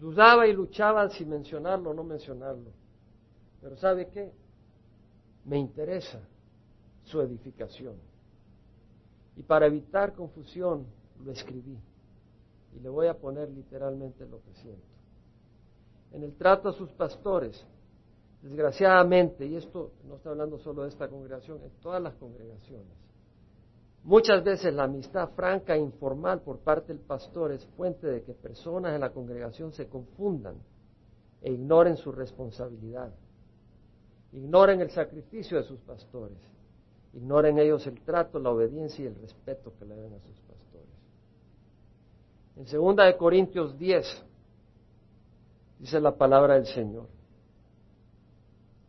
Dudaba 0.00 0.46
y 0.46 0.52
luchaba 0.52 1.08
si 1.10 1.24
mencionarlo 1.24 1.90
o 1.90 1.94
no 1.94 2.04
mencionarlo. 2.04 2.70
Pero 3.60 3.76
¿sabe 3.76 4.08
qué? 4.08 4.32
Me 5.44 5.58
interesa 5.58 6.20
su 7.04 7.20
edificación. 7.20 7.96
Y 9.36 9.42
para 9.42 9.66
evitar 9.66 10.14
confusión, 10.14 10.86
lo 11.24 11.32
escribí. 11.32 11.78
Y 12.76 12.80
le 12.80 12.88
voy 12.88 13.06
a 13.06 13.14
poner 13.14 13.48
literalmente 13.50 14.26
lo 14.26 14.42
que 14.42 14.52
siento. 14.54 14.86
En 16.12 16.22
el 16.22 16.34
trato 16.36 16.68
a 16.68 16.72
sus 16.72 16.90
pastores, 16.90 17.66
desgraciadamente, 18.42 19.46
y 19.46 19.56
esto 19.56 19.92
no 20.06 20.16
está 20.16 20.30
hablando 20.30 20.58
solo 20.58 20.82
de 20.82 20.90
esta 20.90 21.08
congregación, 21.08 21.62
en 21.62 21.70
todas 21.80 22.02
las 22.02 22.14
congregaciones, 22.14 22.86
Muchas 24.08 24.42
veces 24.42 24.72
la 24.72 24.84
amistad 24.84 25.28
franca 25.36 25.76
e 25.76 25.78
informal 25.78 26.40
por 26.40 26.60
parte 26.60 26.94
del 26.94 27.02
pastor 27.02 27.52
es 27.52 27.66
fuente 27.76 28.06
de 28.06 28.22
que 28.22 28.32
personas 28.32 28.94
en 28.94 29.02
la 29.02 29.10
congregación 29.10 29.70
se 29.70 29.86
confundan 29.86 30.56
e 31.42 31.52
ignoren 31.52 31.98
su 31.98 32.10
responsabilidad. 32.10 33.12
Ignoren 34.32 34.80
el 34.80 34.90
sacrificio 34.92 35.58
de 35.58 35.64
sus 35.64 35.78
pastores. 35.80 36.38
Ignoren 37.12 37.58
ellos 37.58 37.86
el 37.86 38.00
trato, 38.00 38.38
la 38.38 38.48
obediencia 38.48 39.04
y 39.04 39.08
el 39.08 39.14
respeto 39.16 39.74
que 39.78 39.84
le 39.84 39.94
den 39.94 40.14
a 40.14 40.20
sus 40.20 40.40
pastores. 40.40 40.88
En 42.56 42.64
2 42.64 42.96
de 42.96 43.16
Corintios 43.18 43.78
10 43.78 44.24
dice 45.80 46.00
la 46.00 46.16
palabra 46.16 46.54
del 46.54 46.64
Señor. 46.64 47.08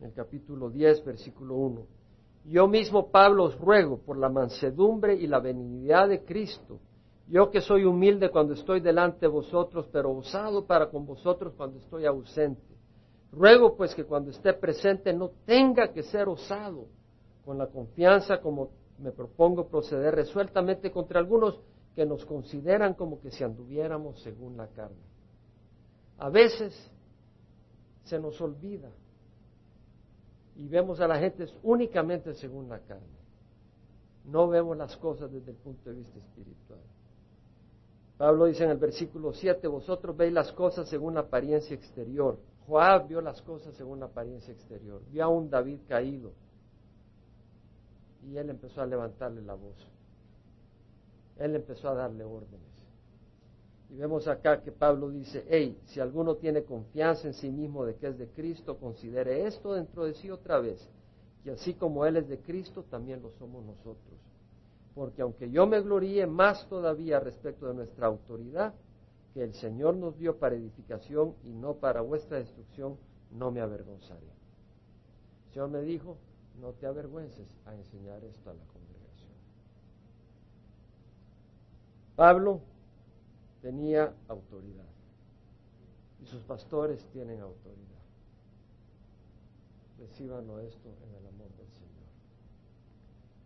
En 0.00 0.06
el 0.06 0.14
capítulo 0.14 0.70
10, 0.70 1.04
versículo 1.04 1.56
1. 1.56 1.99
Yo 2.44 2.66
mismo, 2.66 3.10
Pablo, 3.10 3.44
os 3.44 3.58
ruego 3.58 3.98
por 3.98 4.16
la 4.16 4.28
mansedumbre 4.28 5.14
y 5.14 5.26
la 5.26 5.40
benignidad 5.40 6.08
de 6.08 6.24
Cristo, 6.24 6.80
yo 7.28 7.50
que 7.50 7.60
soy 7.60 7.84
humilde 7.84 8.30
cuando 8.30 8.54
estoy 8.54 8.80
delante 8.80 9.20
de 9.20 9.28
vosotros, 9.28 9.88
pero 9.92 10.10
osado 10.10 10.66
para 10.66 10.90
con 10.90 11.06
vosotros 11.06 11.54
cuando 11.56 11.78
estoy 11.78 12.06
ausente. 12.06 12.62
Ruego 13.30 13.76
pues 13.76 13.94
que 13.94 14.04
cuando 14.04 14.30
esté 14.30 14.52
presente 14.54 15.12
no 15.12 15.30
tenga 15.46 15.92
que 15.92 16.02
ser 16.02 16.28
osado, 16.28 16.86
con 17.44 17.58
la 17.58 17.68
confianza 17.68 18.40
como 18.40 18.70
me 18.98 19.12
propongo 19.12 19.68
proceder 19.68 20.14
resueltamente 20.14 20.90
contra 20.90 21.20
algunos 21.20 21.60
que 21.94 22.04
nos 22.04 22.24
consideran 22.24 22.94
como 22.94 23.20
que 23.20 23.30
si 23.30 23.44
anduviéramos 23.44 24.20
según 24.22 24.56
la 24.56 24.66
carne. 24.68 25.02
A 26.18 26.28
veces 26.28 26.74
se 28.04 28.18
nos 28.18 28.40
olvida 28.40 28.90
y 30.56 30.68
vemos 30.68 31.00
a 31.00 31.08
la 31.08 31.18
gente 31.18 31.46
únicamente 31.62 32.34
según 32.34 32.68
la 32.68 32.78
carne. 32.80 33.20
No 34.24 34.48
vemos 34.48 34.76
las 34.76 34.96
cosas 34.96 35.30
desde 35.32 35.50
el 35.52 35.56
punto 35.56 35.90
de 35.90 35.96
vista 35.96 36.18
espiritual. 36.18 36.80
Pablo 38.18 38.44
dice 38.46 38.64
en 38.64 38.70
el 38.70 38.76
versículo 38.76 39.32
7, 39.32 39.66
vosotros 39.66 40.14
veis 40.16 40.32
las 40.32 40.52
cosas 40.52 40.88
según 40.88 41.14
la 41.14 41.20
apariencia 41.20 41.74
exterior. 41.74 42.38
Joab 42.66 43.08
vio 43.08 43.20
las 43.20 43.40
cosas 43.42 43.74
según 43.74 44.00
la 44.00 44.06
apariencia 44.06 44.52
exterior. 44.52 45.02
Vio 45.10 45.24
a 45.24 45.28
un 45.28 45.48
David 45.48 45.80
caído. 45.88 46.32
Y 48.22 48.36
él 48.36 48.50
empezó 48.50 48.82
a 48.82 48.86
levantarle 48.86 49.40
la 49.40 49.54
voz. 49.54 49.76
Él 51.38 51.56
empezó 51.56 51.88
a 51.88 51.94
darle 51.94 52.24
órdenes. 52.24 52.69
Y 53.90 53.96
vemos 53.96 54.28
acá 54.28 54.62
que 54.62 54.70
Pablo 54.70 55.10
dice, 55.10 55.44
hey, 55.48 55.76
si 55.86 55.98
alguno 55.98 56.36
tiene 56.36 56.62
confianza 56.62 57.26
en 57.26 57.34
sí 57.34 57.50
mismo 57.50 57.84
de 57.84 57.96
que 57.96 58.06
es 58.06 58.18
de 58.18 58.28
Cristo, 58.28 58.78
considere 58.78 59.46
esto 59.46 59.74
dentro 59.74 60.04
de 60.04 60.14
sí 60.14 60.30
otra 60.30 60.60
vez, 60.60 60.88
que 61.42 61.50
así 61.50 61.74
como 61.74 62.06
Él 62.06 62.16
es 62.16 62.28
de 62.28 62.38
Cristo, 62.38 62.84
también 62.84 63.20
lo 63.20 63.32
somos 63.32 63.64
nosotros. 63.64 64.14
Porque 64.94 65.22
aunque 65.22 65.50
yo 65.50 65.66
me 65.66 65.80
gloríe 65.80 66.26
más 66.26 66.68
todavía 66.68 67.18
respecto 67.18 67.66
de 67.66 67.74
nuestra 67.74 68.06
autoridad, 68.06 68.74
que 69.34 69.42
el 69.42 69.54
Señor 69.54 69.96
nos 69.96 70.16
dio 70.18 70.38
para 70.38 70.54
edificación 70.54 71.34
y 71.44 71.50
no 71.50 71.74
para 71.74 72.00
vuestra 72.00 72.38
destrucción, 72.38 72.96
no 73.32 73.50
me 73.50 73.60
avergonzaré. 73.60 74.26
El 75.46 75.52
Señor 75.52 75.70
me 75.70 75.82
dijo, 75.82 76.16
no 76.60 76.72
te 76.74 76.86
avergüences 76.86 77.46
a 77.66 77.74
enseñar 77.74 78.22
esto 78.24 78.50
a 78.50 78.54
la 78.54 78.64
congregación. 78.66 79.30
Pablo 82.14 82.60
tenía 83.60 84.14
autoridad. 84.28 84.86
Y 86.22 86.26
sus 86.26 86.42
pastores 86.42 87.04
tienen 87.12 87.40
autoridad. 87.40 87.86
Reciban 89.98 90.44
esto 90.60 90.88
en 91.02 91.14
el 91.14 91.26
amor 91.26 91.48
del 91.56 91.68
Señor. 91.72 91.90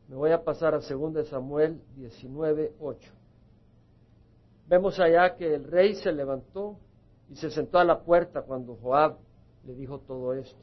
Me 0.09 0.16
voy 0.16 0.30
a 0.30 0.42
pasar 0.42 0.75
a 0.75 0.78
2 0.78 1.28
Samuel 1.28 1.80
19, 1.97 2.75
8. 2.80 3.12
Vemos 4.68 4.99
allá 4.99 5.37
que 5.37 5.54
el 5.54 5.64
rey 5.64 5.94
se 5.97 6.12
levantó 6.12 6.78
y 7.28 7.37
se 7.37 7.50
sentó 7.50 7.78
a 7.78 7.85
la 7.85 8.00
puerta 8.00 8.42
cuando 8.42 8.76
Joab 8.76 9.18
le 9.64 9.75
dijo 9.75 9.99
todo 10.00 10.35
esto. 10.35 10.62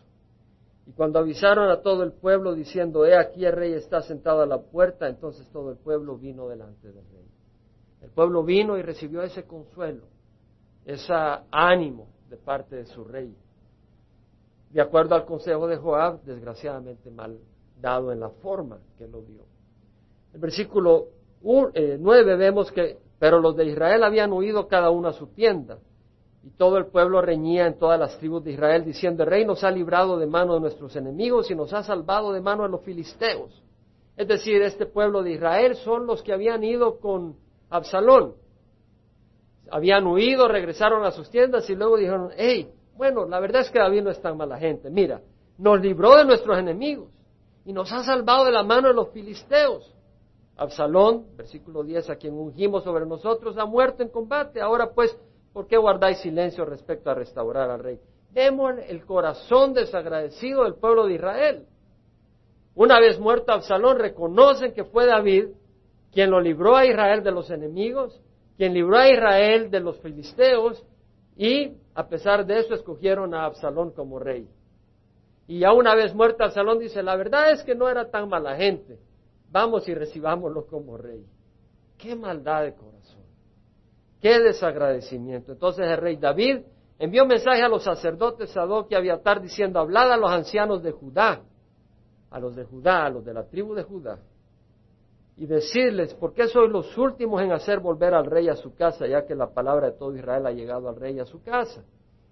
Y 0.88 0.93
cuando 0.93 1.20
avisaron 1.20 1.70
a 1.70 1.81
todo 1.81 2.03
el 2.03 2.12
pueblo 2.12 2.55
diciendo, 2.55 3.05
he 3.05 3.15
aquí 3.15 3.46
el 3.46 3.53
rey 3.53 3.74
está 3.74 4.01
sentado 4.01 4.41
a 4.41 4.46
la 4.46 4.62
puerta, 4.62 5.08
entonces 5.08 5.48
todo 5.51 5.72
el 5.72 5.77
pueblo 5.77 6.17
vino 6.17 6.48
delante 6.48 6.88
del 6.91 7.05
rey. 7.12 7.30
El 8.01 8.10
pueblo 8.10 8.43
vino 8.43 8.77
y 8.77 8.81
recibió 8.81 9.22
ese 9.22 9.43
consuelo, 9.43 10.03
ese 10.86 11.13
ánimo 11.51 12.08
de 12.29 12.38
parte 12.38 12.75
de 12.75 12.86
su 12.86 13.03
rey. 13.03 13.36
De 14.72 14.81
acuerdo 14.81 15.15
al 15.15 15.25
consejo 15.25 15.67
de 15.67 15.77
Joab, 15.77 16.22
desgraciadamente 16.24 17.12
mal 17.12 17.38
dado 17.79 18.12
en 18.12 18.20
la 18.20 18.29
forma 18.29 18.79
que 18.98 19.08
lo 19.08 19.22
dio. 19.22 19.41
En 20.29 20.36
el 20.36 20.39
versículo 20.39 21.08
9 21.43 21.72
eh, 21.74 22.36
vemos 22.38 22.72
que, 22.72 22.98
pero 23.20 23.39
los 23.39 23.55
de 23.55 23.65
Israel 23.65 24.03
habían 24.03 24.31
huido 24.31 24.67
cada 24.67 24.89
uno 24.89 25.10
a 25.10 25.13
su 25.13 25.27
tienda. 25.27 25.79
Y 26.43 26.50
todo 26.51 26.77
el 26.77 26.88
pueblo 26.88 27.22
reñía 27.22 27.67
en 27.67 27.77
todas 27.77 28.00
las 28.00 28.17
tribus 28.17 28.43
de 28.43 28.53
Israel, 28.53 28.84
diciendo, 28.84 29.24
el 29.24 29.29
rey 29.29 29.46
nos 29.46 29.63
ha 29.63 29.70
librado 29.70 30.17
de 30.17 30.25
mano 30.25 30.55
de 30.55 30.62
nuestros 30.62 30.96
enemigos 30.96 31.51
y 31.51 31.55
nos 31.55 31.72
ha 31.74 31.84
salvado 31.84 32.34
de 32.34 32.41
mano 32.41 32.63
de 32.63 32.70
los 32.70 32.81
filisteos. 32.81 33.62
Es 34.17 34.27
decir, 34.27 34.62
este 34.62 34.88
pueblo 34.88 35.22
de 35.22 35.34
Israel 35.34 35.75
son 35.75 36.08
los 36.08 36.24
que 36.24 36.34
habían 36.34 36.63
ido 36.63 37.00
con 37.00 37.36
Absalón. 37.71 38.35
Habían 39.71 40.05
huido, 40.05 40.47
regresaron 40.47 41.03
a 41.05 41.11
sus 41.11 41.29
tiendas 41.29 41.67
y 41.69 41.75
luego 41.75 41.97
dijeron, 41.97 42.29
hey, 42.35 42.69
bueno, 42.95 43.25
la 43.25 43.39
verdad 43.39 43.61
es 43.61 43.71
que 43.71 43.79
David 43.79 44.03
no 44.03 44.11
es 44.11 44.21
tan 44.21 44.37
mala 44.37 44.59
gente. 44.59 44.89
Mira, 44.89 45.21
nos 45.57 45.81
libró 45.81 46.17
de 46.17 46.25
nuestros 46.25 46.57
enemigos 46.59 47.09
y 47.65 47.71
nos 47.71 47.91
ha 47.91 48.03
salvado 48.03 48.45
de 48.45 48.51
la 48.51 48.63
mano 48.63 48.89
de 48.89 48.93
los 48.93 49.09
filisteos. 49.09 49.95
Absalón, 50.57 51.25
versículo 51.37 51.83
10, 51.83 52.09
a 52.09 52.17
quien 52.17 52.33
ungimos 52.33 52.83
sobre 52.83 53.05
nosotros, 53.05 53.57
ha 53.57 53.65
muerto 53.65 54.03
en 54.03 54.09
combate. 54.09 54.61
Ahora 54.61 54.91
pues, 54.93 55.17
¿por 55.53 55.65
qué 55.65 55.77
guardáis 55.77 56.19
silencio 56.19 56.65
respecto 56.65 57.09
a 57.09 57.15
restaurar 57.15 57.71
al 57.71 57.79
rey? 57.79 57.99
Vemos 58.31 58.73
el 58.87 59.05
corazón 59.05 59.73
desagradecido 59.73 60.65
del 60.65 60.75
pueblo 60.75 61.05
de 61.05 61.13
Israel. 61.13 61.65
Una 62.75 62.99
vez 62.99 63.19
muerto 63.19 63.53
Absalón, 63.53 63.97
reconocen 63.97 64.73
que 64.73 64.83
fue 64.83 65.05
David 65.05 65.47
quien 66.12 66.30
lo 66.30 66.39
libró 66.39 66.75
a 66.75 66.86
Israel 66.86 67.24
de 67.24 67.32
los 67.32 67.50
enemigos, 67.50 68.22
quien 68.58 68.74
libró 68.74 68.98
a 68.98 69.10
Israel 69.10 69.72
de 69.72 69.80
los 69.80 70.00
filisteos 70.00 70.86
y 71.36 71.74
a 71.96 72.08
pesar 72.08 72.46
de 72.46 72.60
eso 72.60 72.74
escogieron 72.74 73.34
a 73.34 73.46
Absalón 73.46 73.91
como 73.91 74.20
rey. 74.20 74.48
Y 75.48 75.60
ya 75.60 75.74
una 75.74 75.96
vez 75.96 76.13
muerta 76.13 76.46
Absalón 76.46 76.80
dice, 76.80 77.01
la 77.01 77.15
verdad 77.15 77.51
es 77.51 77.63
que 77.63 77.75
no 77.75 77.89
era 77.89 78.10
tan 78.10 78.30
mala 78.30 78.56
gente. 78.56 79.00
Vamos 79.50 79.88
y 79.89 79.94
recibámoslo 79.94 80.65
como 80.68 80.98
rey. 80.98 81.25
Qué 81.98 82.15
maldad 82.15 82.63
de 82.63 82.74
corazón. 82.74 83.22
Qué 84.22 84.39
desagradecimiento. 84.39 85.51
Entonces 85.51 85.88
el 85.88 85.98
rey 85.98 86.15
David 86.15 86.62
envió 87.00 87.25
mensaje 87.25 87.62
a 87.62 87.68
los 87.68 87.84
sacerdotes 87.84 88.51
Sadoc 88.51 88.91
y 88.91 88.96
Abiatar 88.96 89.41
diciendo, 89.41 89.80
hablad 89.80 90.12
a 90.12 90.18
los 90.18 90.32
ancianos 90.32 90.84
de 90.84 90.91
Judá, 90.91 91.41
a 92.30 92.39
los 92.39 92.56
de 92.56 92.63
Judá, 92.63 93.06
a 93.06 93.10
los 93.10 93.25
de 93.25 93.34
la 93.34 93.44
tribu 93.48 93.74
de 93.74 93.84
Judá, 93.84 94.20
y 95.38 95.45
decirles, 95.45 96.13
¿por 96.13 96.33
qué 96.33 96.47
sois 96.47 96.71
los 96.71 96.97
últimos 96.97 97.41
en 97.41 97.51
hacer 97.51 97.79
volver 97.79 98.13
al 98.13 98.25
rey 98.25 98.50
a 98.50 98.55
su 98.55 98.75
casa, 98.75 99.07
ya 99.07 99.25
que 99.25 99.35
la 99.35 99.47
palabra 99.53 99.91
de 99.91 99.97
todo 99.97 100.15
Israel 100.15 100.45
ha 100.45 100.51
llegado 100.51 100.89
al 100.89 100.95
rey 100.95 101.19
a 101.19 101.25
su 101.25 101.41
casa? 101.41 101.83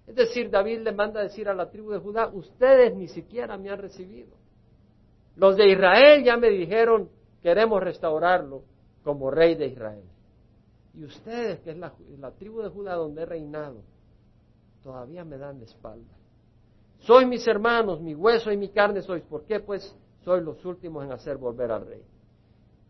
Es 0.06 0.14
decir, 0.14 0.50
David 0.50 0.80
le 0.80 0.92
manda 0.92 1.20
a 1.20 1.24
decir 1.24 1.48
a 1.48 1.54
la 1.54 1.70
tribu 1.70 1.90
de 1.90 1.98
Judá, 1.98 2.28
ustedes 2.28 2.94
ni 2.94 3.08
siquiera 3.08 3.56
me 3.56 3.70
han 3.70 3.78
recibido. 3.78 4.36
Los 5.36 5.56
de 5.56 5.68
Israel 5.70 6.24
ya 6.24 6.36
me 6.36 6.50
dijeron, 6.50 7.08
queremos 7.42 7.82
restaurarlo 7.82 8.62
como 9.02 9.30
rey 9.30 9.54
de 9.54 9.66
Israel. 9.66 10.04
Y 10.94 11.04
ustedes, 11.04 11.60
que 11.60 11.70
es 11.70 11.78
la, 11.78 11.92
la 12.18 12.32
tribu 12.32 12.60
de 12.60 12.68
Judá 12.68 12.94
donde 12.94 13.22
he 13.22 13.26
reinado, 13.26 13.82
todavía 14.82 15.24
me 15.24 15.38
dan 15.38 15.58
la 15.58 15.64
espalda. 15.64 16.12
Sois 16.98 17.26
mis 17.26 17.46
hermanos, 17.46 18.00
mi 18.00 18.14
hueso 18.14 18.52
y 18.52 18.56
mi 18.56 18.68
carne 18.68 19.02
sois. 19.02 19.22
¿Por 19.22 19.44
qué? 19.44 19.60
Pues 19.60 19.96
sois 20.24 20.42
los 20.42 20.62
últimos 20.64 21.04
en 21.04 21.12
hacer 21.12 21.36
volver 21.36 21.70
al 21.70 21.86
rey. 21.86 22.02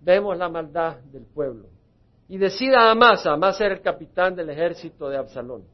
Vemos 0.01 0.37
la 0.39 0.49
maldad 0.49 0.99
del 1.13 1.25
pueblo. 1.27 1.69
Y 2.29 2.39
decida 2.39 2.89
a 2.89 2.93
Amasa, 2.93 3.33
Amasa 3.33 3.67
era 3.67 3.75
el 3.75 3.83
capitán 3.83 4.35
del 4.35 4.51
ejército 4.51 5.09
de 5.09 5.17
Absalón. 5.17 5.65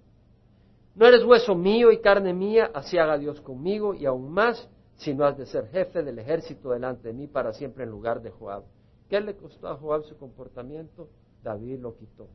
No 0.95 1.07
eres 1.07 1.23
hueso 1.25 1.55
mío 1.55 1.93
y 1.93 2.01
carne 2.01 2.33
mía, 2.33 2.71
así 2.73 2.97
haga 2.97 3.19
Dios 3.19 3.41
conmigo 3.43 3.95
y 3.95 4.07
aún 4.07 4.33
más 4.33 4.69
si 4.97 5.13
no 5.15 5.27
has 5.27 5.37
de 5.37 5.45
ser 5.45 5.69
jefe 5.69 6.03
del 6.03 6.19
ejército 6.19 6.71
delante 6.71 7.09
de 7.09 7.15
mí 7.15 7.27
para 7.27 7.53
siempre 7.53 7.85
en 7.85 7.91
lugar 7.91 8.23
de 8.23 8.31
Joab. 8.31 8.65
¿Qué 9.09 9.21
le 9.21 9.37
costó 9.37 9.69
a 9.69 9.77
Joab 9.77 10.05
su 10.05 10.17
comportamiento? 10.17 11.09
David 11.43 11.81
lo 11.81 11.95
quitó. 11.97 12.27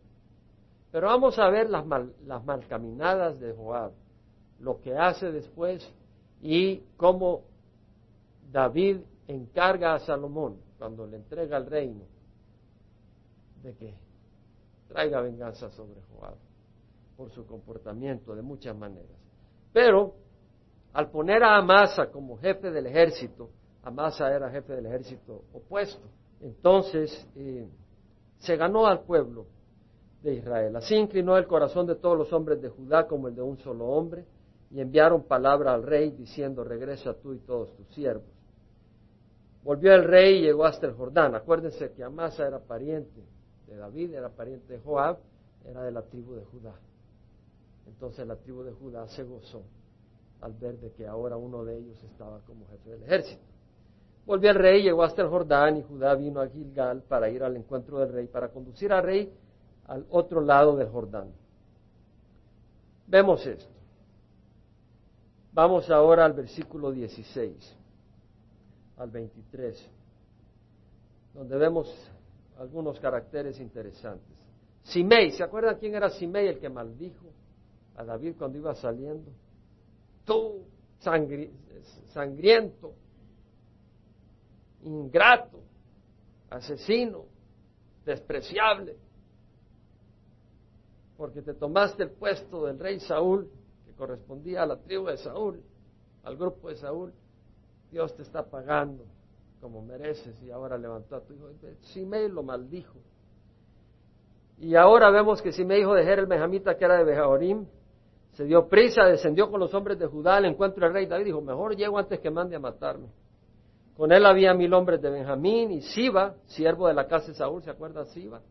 Pero 0.92 1.08
vamos 1.08 1.40
a 1.40 1.50
ver 1.50 1.70
las, 1.70 1.86
mal, 1.86 2.14
las 2.26 2.46
malcaminadas 2.46 3.40
de 3.40 3.54
Joab, 3.54 3.92
lo 4.60 4.80
que 4.80 4.96
hace 4.96 5.32
después 5.32 5.92
y 6.42 6.84
cómo 6.98 7.42
David 8.52 8.98
encarga 9.28 9.96
a 9.96 10.00
Salomón 10.00 10.58
cuando 10.82 11.06
le 11.06 11.18
entrega 11.18 11.58
el 11.58 11.68
reino 11.68 12.06
de 13.62 13.76
que 13.76 13.94
traiga 14.88 15.22
venganza 15.22 15.70
sobre 15.70 16.02
Joab 16.02 16.34
por 17.16 17.30
su 17.30 17.46
comportamiento 17.46 18.36
de 18.36 18.42
muchas 18.42 18.76
maneras. 18.76 19.16
Pero 19.72 20.16
al 20.94 21.12
poner 21.12 21.44
a 21.44 21.58
Amasa 21.58 22.10
como 22.10 22.36
jefe 22.40 22.72
del 22.72 22.88
ejército, 22.88 23.52
Amasa 23.84 24.34
era 24.36 24.50
jefe 24.50 24.74
del 24.74 24.88
ejército 24.88 25.44
opuesto, 25.54 26.08
entonces 26.40 27.28
eh, 27.36 27.70
se 28.40 28.56
ganó 28.56 28.88
al 28.88 29.02
pueblo 29.02 29.46
de 30.24 30.34
Israel. 30.34 30.76
Así 30.78 30.96
inclinó 30.96 31.38
el 31.38 31.46
corazón 31.46 31.86
de 31.86 31.94
todos 31.94 32.18
los 32.18 32.34
hombres 32.34 32.60
de 32.60 32.70
Judá 32.70 33.06
como 33.06 33.28
el 33.28 33.36
de 33.36 33.44
un 33.44 33.60
solo 33.60 33.86
hombre, 33.86 34.26
y 34.72 34.82
enviaron 34.82 35.28
palabra 35.28 35.76
al 35.76 35.84
rey 35.84 36.10
diciendo, 36.10 36.64
regresa 36.64 37.14
tú 37.14 37.34
y 37.34 37.38
todos 37.38 37.72
tus 37.76 37.88
siervos. 37.90 38.31
Volvió 39.64 39.94
el 39.94 40.04
rey 40.04 40.40
y 40.40 40.42
llegó 40.42 40.66
hasta 40.66 40.88
el 40.88 40.94
Jordán. 40.94 41.36
Acuérdense 41.36 41.92
que 41.92 42.04
Amasa 42.04 42.48
era 42.48 42.60
pariente 42.60 43.24
de 43.68 43.76
David, 43.76 44.14
era 44.14 44.30
pariente 44.30 44.74
de 44.74 44.80
Joab, 44.80 45.18
era 45.66 45.84
de 45.84 45.92
la 45.92 46.02
tribu 46.02 46.34
de 46.34 46.44
Judá. 46.46 46.74
Entonces 47.88 48.26
la 48.26 48.36
tribu 48.36 48.64
de 48.64 48.74
Judá 48.74 49.08
se 49.08 49.24
gozó 49.24 49.64
al 50.42 50.54
ver 50.54 50.80
de 50.80 50.92
que 50.92 51.06
ahora 51.06 51.38
uno 51.38 51.64
de 51.64 51.78
ellos 51.78 52.04
estaba 52.04 52.40
como 52.42 52.66
jefe 52.68 52.90
del 52.90 53.04
ejército. 53.04 53.42
Volvió 54.26 54.52
el 54.52 54.56
rey, 54.56 54.84
llegó 54.84 55.04
hasta 55.04 55.22
el 55.22 55.30
Jordán 55.30 55.78
y 55.78 55.84
Judá 55.84 56.16
vino 56.16 56.42
a 56.42 56.48
Gilgal 56.48 57.04
para 57.04 57.30
ir 57.30 57.44
al 57.44 57.56
encuentro 57.56 58.00
del 58.00 58.12
rey, 58.12 58.28
para 58.28 58.50
conducir 58.50 58.92
al 58.92 59.04
rey 59.04 59.32
al 59.86 60.06
otro 60.10 60.42
lado 60.42 60.76
del 60.76 60.90
Jordán. 60.90 61.32
Vemos 63.08 63.46
esto. 63.46 63.70
Vamos 65.54 65.90
ahora 65.90 66.26
al 66.26 66.34
versículo 66.34 66.92
16, 66.92 67.76
al 69.02 69.10
23, 69.10 69.90
donde 71.34 71.58
vemos 71.58 71.92
algunos 72.60 73.00
caracteres 73.00 73.60
interesantes. 73.60 74.38
Simei, 74.84 75.32
¿se 75.32 75.44
acuerdan 75.44 75.78
quién 75.80 75.96
era 75.96 76.10
Simei, 76.12 76.48
el 76.48 76.60
que 76.60 76.70
maldijo 76.70 77.26
a 77.96 78.04
David 78.04 78.36
cuando 78.38 78.60
iba 78.60 78.76
saliendo? 78.76 79.32
Tú, 80.24 80.64
sangriento, 81.00 82.94
ingrato, 84.84 85.60
asesino, 86.50 87.26
despreciable 88.06 88.98
porque 91.18 91.42
te 91.44 91.54
tomaste 91.54 92.04
el 92.04 92.10
puesto 92.10 92.66
del 92.66 92.80
rey 92.80 93.00
Saúl, 93.00 93.48
que 93.86 93.94
correspondía 93.94 94.64
a 94.64 94.66
la 94.66 94.78
tribu 94.78 95.06
de 95.06 95.18
Saúl, 95.18 95.62
al 96.24 96.36
grupo 96.36 96.70
de 96.70 96.76
Saúl, 96.78 97.14
Dios 97.92 98.16
te 98.16 98.22
está 98.22 98.44
pagando 98.44 99.06
como 99.60 99.82
mereces 99.82 100.42
y 100.42 100.50
ahora 100.50 100.78
levantó 100.78 101.16
a 101.16 101.22
tu 101.22 101.34
hijo. 101.34 101.50
Simei 101.82 102.30
lo 102.30 102.42
maldijo. 102.42 102.98
Y 104.58 104.76
ahora 104.76 105.10
vemos 105.12 105.42
que 105.42 105.52
Simei, 105.52 105.82
hijo 105.82 105.94
de 105.94 106.04
Jer 106.04 106.20
el 106.20 106.26
Benjamita, 106.26 106.78
que 106.78 106.86
era 106.86 106.98
de 106.98 107.04
Bejaorim, 107.04 107.66
se 108.34 108.46
dio 108.46 108.68
prisa, 108.68 109.06
descendió 109.06 109.50
con 109.52 109.60
los 109.60 109.74
hombres 109.74 110.00
de 110.00 110.08
Judá 110.08 110.38
al 110.38 110.46
encuentro 110.46 110.86
del 110.86 110.94
rey 110.94 111.06
David, 111.06 111.26
dijo, 111.26 111.42
mejor 111.42 111.76
llego 111.76 111.98
antes 111.98 112.20
que 112.20 112.32
mande 112.32 112.56
a 112.56 112.60
matarme. 112.60 113.08
Con 113.98 114.12
él 114.12 114.26
había 114.26 114.54
mil 114.54 114.74
hombres 114.74 115.02
de 115.02 115.10
Benjamín 115.10 115.72
y 115.72 115.82
Siba, 115.82 116.36
siervo 116.46 116.88
de 116.88 116.94
la 116.94 117.08
casa 117.08 117.28
de 117.28 117.36
Saúl, 117.36 117.62
¿se 117.62 117.70
acuerda 117.70 118.06
Siba? 118.06 118.42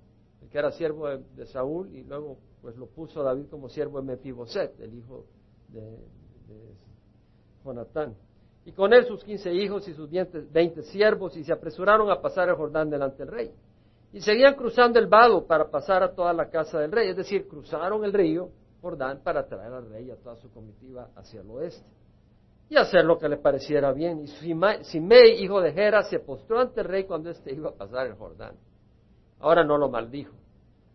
El 0.42 0.48
que 0.48 0.58
era 0.58 0.70
siervo 0.70 1.08
de 1.08 1.46
Saúl 1.46 1.94
y 1.94 2.04
luego 2.04 2.38
pues 2.60 2.76
lo 2.76 2.86
puso 2.86 3.22
David 3.22 3.46
como 3.50 3.68
siervo 3.68 4.00
de 4.00 4.06
Mefiboset, 4.06 4.78
el 4.80 4.94
hijo 4.94 5.24
de, 5.68 5.98
Jonatán. 7.64 8.16
Y 8.64 8.72
con 8.72 8.92
él 8.92 9.06
sus 9.06 9.24
quince 9.24 9.52
hijos 9.52 9.88
y 9.88 9.94
sus 9.94 10.08
veinte 10.50 10.82
siervos, 10.82 11.36
y 11.36 11.44
se 11.44 11.52
apresuraron 11.52 12.10
a 12.10 12.20
pasar 12.20 12.48
el 12.48 12.56
Jordán 12.56 12.90
delante 12.90 13.24
del 13.24 13.32
rey. 13.32 13.50
Y 14.12 14.20
seguían 14.20 14.54
cruzando 14.54 14.98
el 14.98 15.06
vado 15.06 15.46
para 15.46 15.70
pasar 15.70 16.02
a 16.02 16.12
toda 16.12 16.32
la 16.32 16.50
casa 16.50 16.78
del 16.78 16.92
rey, 16.92 17.10
es 17.10 17.16
decir, 17.16 17.48
cruzaron 17.48 18.04
el 18.04 18.12
río 18.12 18.50
Jordán 18.82 19.20
para 19.22 19.46
traer 19.46 19.72
al 19.72 19.88
rey 19.88 20.06
y 20.06 20.10
a 20.10 20.16
toda 20.16 20.36
su 20.36 20.50
comitiva 20.50 21.08
hacia 21.14 21.40
el 21.42 21.50
oeste 21.50 21.86
y 22.70 22.76
hacer 22.76 23.04
lo 23.04 23.18
que 23.18 23.28
le 23.28 23.36
pareciera 23.36 23.92
bien. 23.92 24.20
Y 24.20 24.28
Simei, 24.84 25.42
hijo 25.42 25.60
de 25.60 25.72
Gera, 25.72 26.04
se 26.04 26.20
postró 26.20 26.60
ante 26.60 26.80
el 26.80 26.86
rey 26.86 27.04
cuando 27.04 27.28
éste 27.28 27.52
iba 27.52 27.70
a 27.70 27.74
pasar 27.74 28.06
el 28.06 28.14
Jordán. 28.14 28.54
Ahora 29.40 29.64
no 29.64 29.76
lo 29.76 29.90
maldijo, 29.90 30.34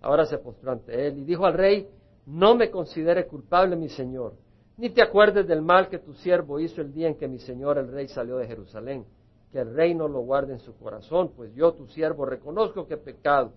Ahora 0.01 0.25
se 0.25 0.37
postró 0.37 0.71
ante 0.71 1.07
él 1.07 1.19
y 1.19 1.25
dijo 1.25 1.45
al 1.45 1.55
rey, 1.55 1.87
no 2.27 2.55
me 2.55 2.69
considere 2.69 3.27
culpable 3.27 3.75
mi 3.75 3.89
señor, 3.89 4.33
ni 4.77 4.89
te 4.89 5.01
acuerdes 5.01 5.47
del 5.47 5.61
mal 5.61 5.87
que 5.89 5.99
tu 5.99 6.13
siervo 6.13 6.59
hizo 6.59 6.81
el 6.81 6.93
día 6.93 7.07
en 7.07 7.15
que 7.15 7.27
mi 7.27 7.39
señor 7.39 7.77
el 7.77 7.91
rey 7.91 8.07
salió 8.07 8.37
de 8.37 8.47
Jerusalén, 8.47 9.05
que 9.51 9.59
el 9.59 9.73
rey 9.73 9.95
no 9.95 10.07
lo 10.07 10.21
guarde 10.21 10.53
en 10.53 10.59
su 10.59 10.75
corazón, 10.77 11.31
pues 11.35 11.53
yo 11.53 11.73
tu 11.73 11.87
siervo 11.87 12.25
reconozco 12.25 12.85
que 12.85 12.95
he 12.95 12.97
pecado. 12.97 13.53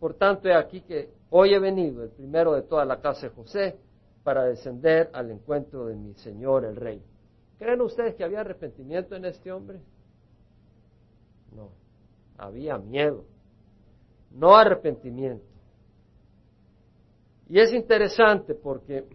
Por 0.00 0.14
tanto, 0.14 0.48
he 0.48 0.54
aquí 0.54 0.80
que 0.80 1.10
hoy 1.30 1.54
he 1.54 1.58
venido, 1.58 2.02
el 2.02 2.10
primero 2.10 2.52
de 2.54 2.62
toda 2.62 2.84
la 2.84 3.00
casa 3.00 3.28
de 3.28 3.34
José, 3.34 3.78
para 4.24 4.44
descender 4.44 5.08
al 5.12 5.30
encuentro 5.30 5.86
de 5.86 5.94
mi 5.94 6.14
señor 6.14 6.64
el 6.64 6.74
rey. 6.74 7.00
¿Creen 7.58 7.80
ustedes 7.80 8.16
que 8.16 8.24
había 8.24 8.40
arrepentimiento 8.40 9.14
en 9.14 9.24
este 9.24 9.52
hombre? 9.52 9.80
No, 11.54 11.70
había 12.36 12.76
miedo, 12.76 13.24
no 14.32 14.56
arrepentimiento. 14.56 15.46
Y 17.48 17.60
es 17.60 17.72
interesante 17.72 18.54
porque 18.54 19.06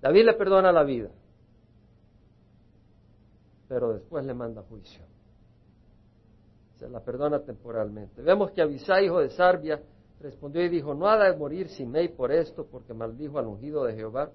David 0.00 0.24
le 0.24 0.34
perdona 0.34 0.72
la 0.72 0.84
vida, 0.84 1.10
pero 3.68 3.92
después 3.92 4.24
le 4.24 4.34
manda 4.34 4.62
juicio. 4.62 5.02
Se 6.76 6.88
la 6.88 7.00
perdona 7.00 7.40
temporalmente. 7.40 8.20
Vemos 8.22 8.50
que 8.50 8.62
Abisai, 8.62 9.06
hijo 9.06 9.20
de 9.20 9.30
Sarbia, 9.30 9.80
respondió 10.20 10.62
y 10.62 10.68
dijo, 10.68 10.94
no 10.94 11.08
ha 11.08 11.18
de 11.18 11.36
morir 11.36 11.68
Simei 11.68 12.08
por 12.08 12.30
esto, 12.30 12.66
porque 12.66 12.92
maldijo 12.92 13.38
al 13.38 13.46
ungido 13.46 13.84
de 13.84 13.94
Jehová. 13.94 14.30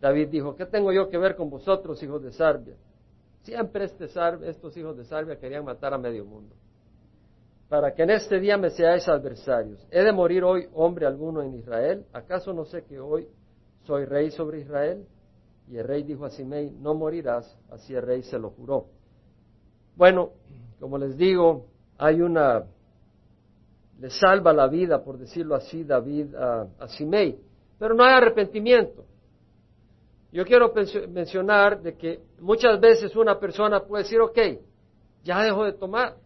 David 0.00 0.28
dijo, 0.28 0.56
¿qué 0.56 0.66
tengo 0.66 0.92
yo 0.92 1.08
que 1.08 1.16
ver 1.16 1.36
con 1.36 1.48
vosotros, 1.48 2.02
hijos 2.02 2.22
de 2.22 2.32
Sarbia? 2.32 2.74
Siempre 3.42 3.84
este 3.84 4.06
estos 4.48 4.76
hijos 4.76 4.96
de 4.96 5.04
Sarbia 5.04 5.38
querían 5.38 5.64
matar 5.64 5.94
a 5.94 5.98
medio 5.98 6.24
mundo 6.24 6.54
para 7.68 7.94
que 7.94 8.02
en 8.02 8.10
este 8.10 8.38
día 8.38 8.56
me 8.56 8.70
seáis 8.70 9.08
adversarios. 9.08 9.84
¿He 9.90 10.02
de 10.02 10.12
morir 10.12 10.44
hoy 10.44 10.68
hombre 10.74 11.06
alguno 11.06 11.42
en 11.42 11.54
Israel? 11.54 12.04
¿Acaso 12.12 12.52
no 12.52 12.64
sé 12.64 12.84
que 12.84 13.00
hoy 13.00 13.26
soy 13.86 14.04
rey 14.04 14.30
sobre 14.30 14.60
Israel? 14.60 15.06
Y 15.68 15.76
el 15.78 15.86
rey 15.86 16.02
dijo 16.02 16.24
a 16.24 16.30
Simei, 16.30 16.70
no 16.70 16.94
morirás, 16.94 17.58
así 17.70 17.94
el 17.94 18.02
rey 18.02 18.22
se 18.22 18.38
lo 18.38 18.50
juró. 18.50 18.86
Bueno, 19.96 20.30
como 20.78 20.98
les 20.98 21.16
digo, 21.16 21.66
hay 21.98 22.20
una, 22.20 22.64
le 23.98 24.10
salva 24.10 24.52
la 24.52 24.68
vida, 24.68 25.02
por 25.02 25.18
decirlo 25.18 25.54
así, 25.54 25.84
David 25.84 26.34
a, 26.34 26.88
Simei, 26.88 27.40
pero 27.78 27.94
no 27.94 28.04
hay 28.04 28.14
arrepentimiento. 28.14 29.04
Yo 30.32 30.44
quiero 30.44 30.72
mencionar 31.08 31.80
de 31.80 31.96
que 31.96 32.20
muchas 32.40 32.78
veces 32.78 33.16
una 33.16 33.38
persona 33.40 33.80
puede 33.80 34.04
decir, 34.04 34.20
ok, 34.20 34.38
ya 35.24 35.42
dejo 35.42 35.64
de 35.64 35.72
tomar, 35.72 36.16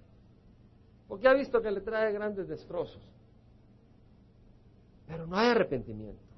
porque 1.07 1.29
ha 1.29 1.33
visto 1.33 1.63
que 1.63 1.71
le 1.71 1.81
trae 1.81 2.13
grandes 2.13 2.49
destrozos, 2.49 3.03
pero 5.07 5.27
no 5.27 5.37
hay 5.37 5.49
arrepentimiento. 5.51 6.30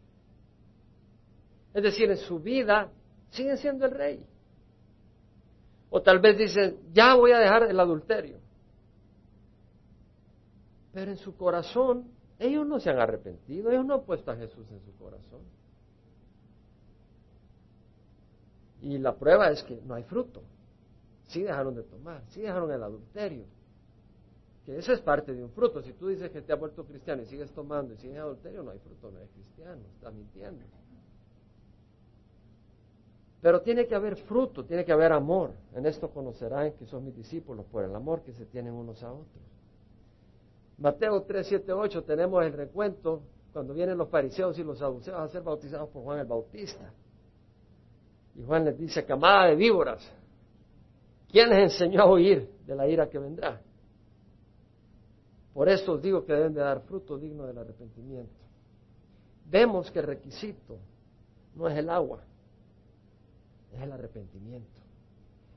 Es 1.75 1.83
decir, 1.83 2.11
en 2.11 2.19
su 2.19 2.39
vida 2.39 2.91
siguen 3.31 3.57
siendo 3.57 3.87
el 3.87 3.93
rey. 3.93 4.27
O 5.91 6.01
tal 6.03 6.21
vez 6.21 6.39
dicen, 6.39 6.79
ya 6.93 7.15
voy 7.15 7.33
a 7.33 7.39
dejar 7.39 7.65
el 7.65 7.79
adulterio. 7.79 8.39
Pero 10.93 11.11
en 11.11 11.17
su 11.17 11.37
corazón, 11.37 12.11
ellos 12.39 12.67
no 12.67 12.81
se 12.81 12.91
han 12.91 12.99
arrepentido, 12.99 13.71
ellos 13.71 13.85
no 13.85 13.95
han 13.95 14.05
puesto 14.05 14.31
a 14.31 14.37
Jesús 14.37 14.71
en 14.71 14.81
su 14.81 14.95
corazón. 14.97 15.41
Y 18.83 18.99
la 18.99 19.15
prueba 19.15 19.51
es 19.51 19.63
que 19.63 19.81
no 19.83 19.95
hay 19.95 20.03
fruto. 20.03 20.43
Sí 21.29 21.43
dejaron 21.43 21.75
de 21.75 21.83
tomar, 21.85 22.23
sí 22.29 22.43
dejaron 22.43 22.71
el 22.71 22.83
adulterio. 22.83 23.47
Que 24.67 24.77
eso 24.77 24.93
es 24.93 25.01
parte 25.01 25.35
de 25.35 25.43
un 25.43 25.51
fruto. 25.51 25.83
Si 25.83 25.93
tú 25.93 26.09
dices 26.09 26.31
que 26.31 26.43
te 26.43 26.53
has 26.53 26.59
vuelto 26.59 26.85
cristiano 26.85 27.23
y 27.23 27.27
sigues 27.27 27.51
tomando 27.53 27.95
y 27.95 27.97
sigues 27.97 28.19
adulterio, 28.19 28.63
no 28.63 28.71
hay 28.71 28.79
fruto, 28.79 29.11
no 29.11 29.21
es 29.21 29.31
cristiano, 29.31 29.81
estás 29.95 30.13
mintiendo. 30.13 30.63
Pero 33.43 33.61
tiene 33.61 33.89
que 33.89 33.95
haber 33.97 34.17
fruto, 34.17 34.65
tiene 34.65 34.85
que 34.85 34.93
haber 34.93 35.11
amor. 35.13 35.51
En 35.75 35.85
esto 35.85 36.09
conocerán 36.09 36.73
que 36.75 36.87
son 36.87 37.05
mis 37.05 37.17
discípulos 37.17 37.67
por 37.67 37.83
el 37.83 37.93
amor 37.93 38.23
que 38.23 38.33
se 38.33 38.47
tienen 38.47 38.73
unos 38.73 39.03
a 39.03 39.13
otros. 39.13 39.43
Mateo 40.79 41.23
3, 41.23 41.47
7, 41.49 41.73
8 41.73 42.05
tenemos 42.05 42.45
el 42.45 42.53
recuento 42.53 43.23
cuando 43.53 43.75
vienen 43.75 43.99
los 43.99 44.09
fariseos 44.09 44.57
y 44.61 44.63
los 44.63 44.79
saduceos 44.79 45.19
a 45.19 45.29
ser 45.29 45.43
bautizados 45.43 45.89
por 45.89 46.05
Juan 46.05 46.21
el 46.21 46.27
Bautista. 46.27 46.93
Y 48.37 48.45
Juan 48.45 48.65
les 48.65 48.79
dice, 48.79 49.05
camada 49.05 49.49
de 49.49 49.57
víboras, 49.57 50.09
¿quién 51.29 51.51
les 51.51 51.73
enseñó 51.73 52.03
a 52.03 52.13
huir 52.13 52.49
de 52.65 52.77
la 52.77 52.87
ira 52.87 53.11
que 53.11 53.19
vendrá? 53.19 53.61
Por 55.53 55.69
eso 55.69 55.95
os 55.95 56.03
digo 56.03 56.25
que 56.25 56.33
deben 56.33 56.55
de 56.55 56.61
dar 56.61 56.81
fruto 56.83 57.19
digno 57.19 57.45
del 57.45 57.59
arrepentimiento. 57.59 58.41
Vemos 59.51 59.91
que 59.91 59.99
el 59.99 60.07
requisito 60.07 60.79
no 61.57 61.69
es 61.69 61.77
el 61.77 61.91
agua, 61.91 62.21
el 63.85 63.93
arrepentimiento. 63.93 64.81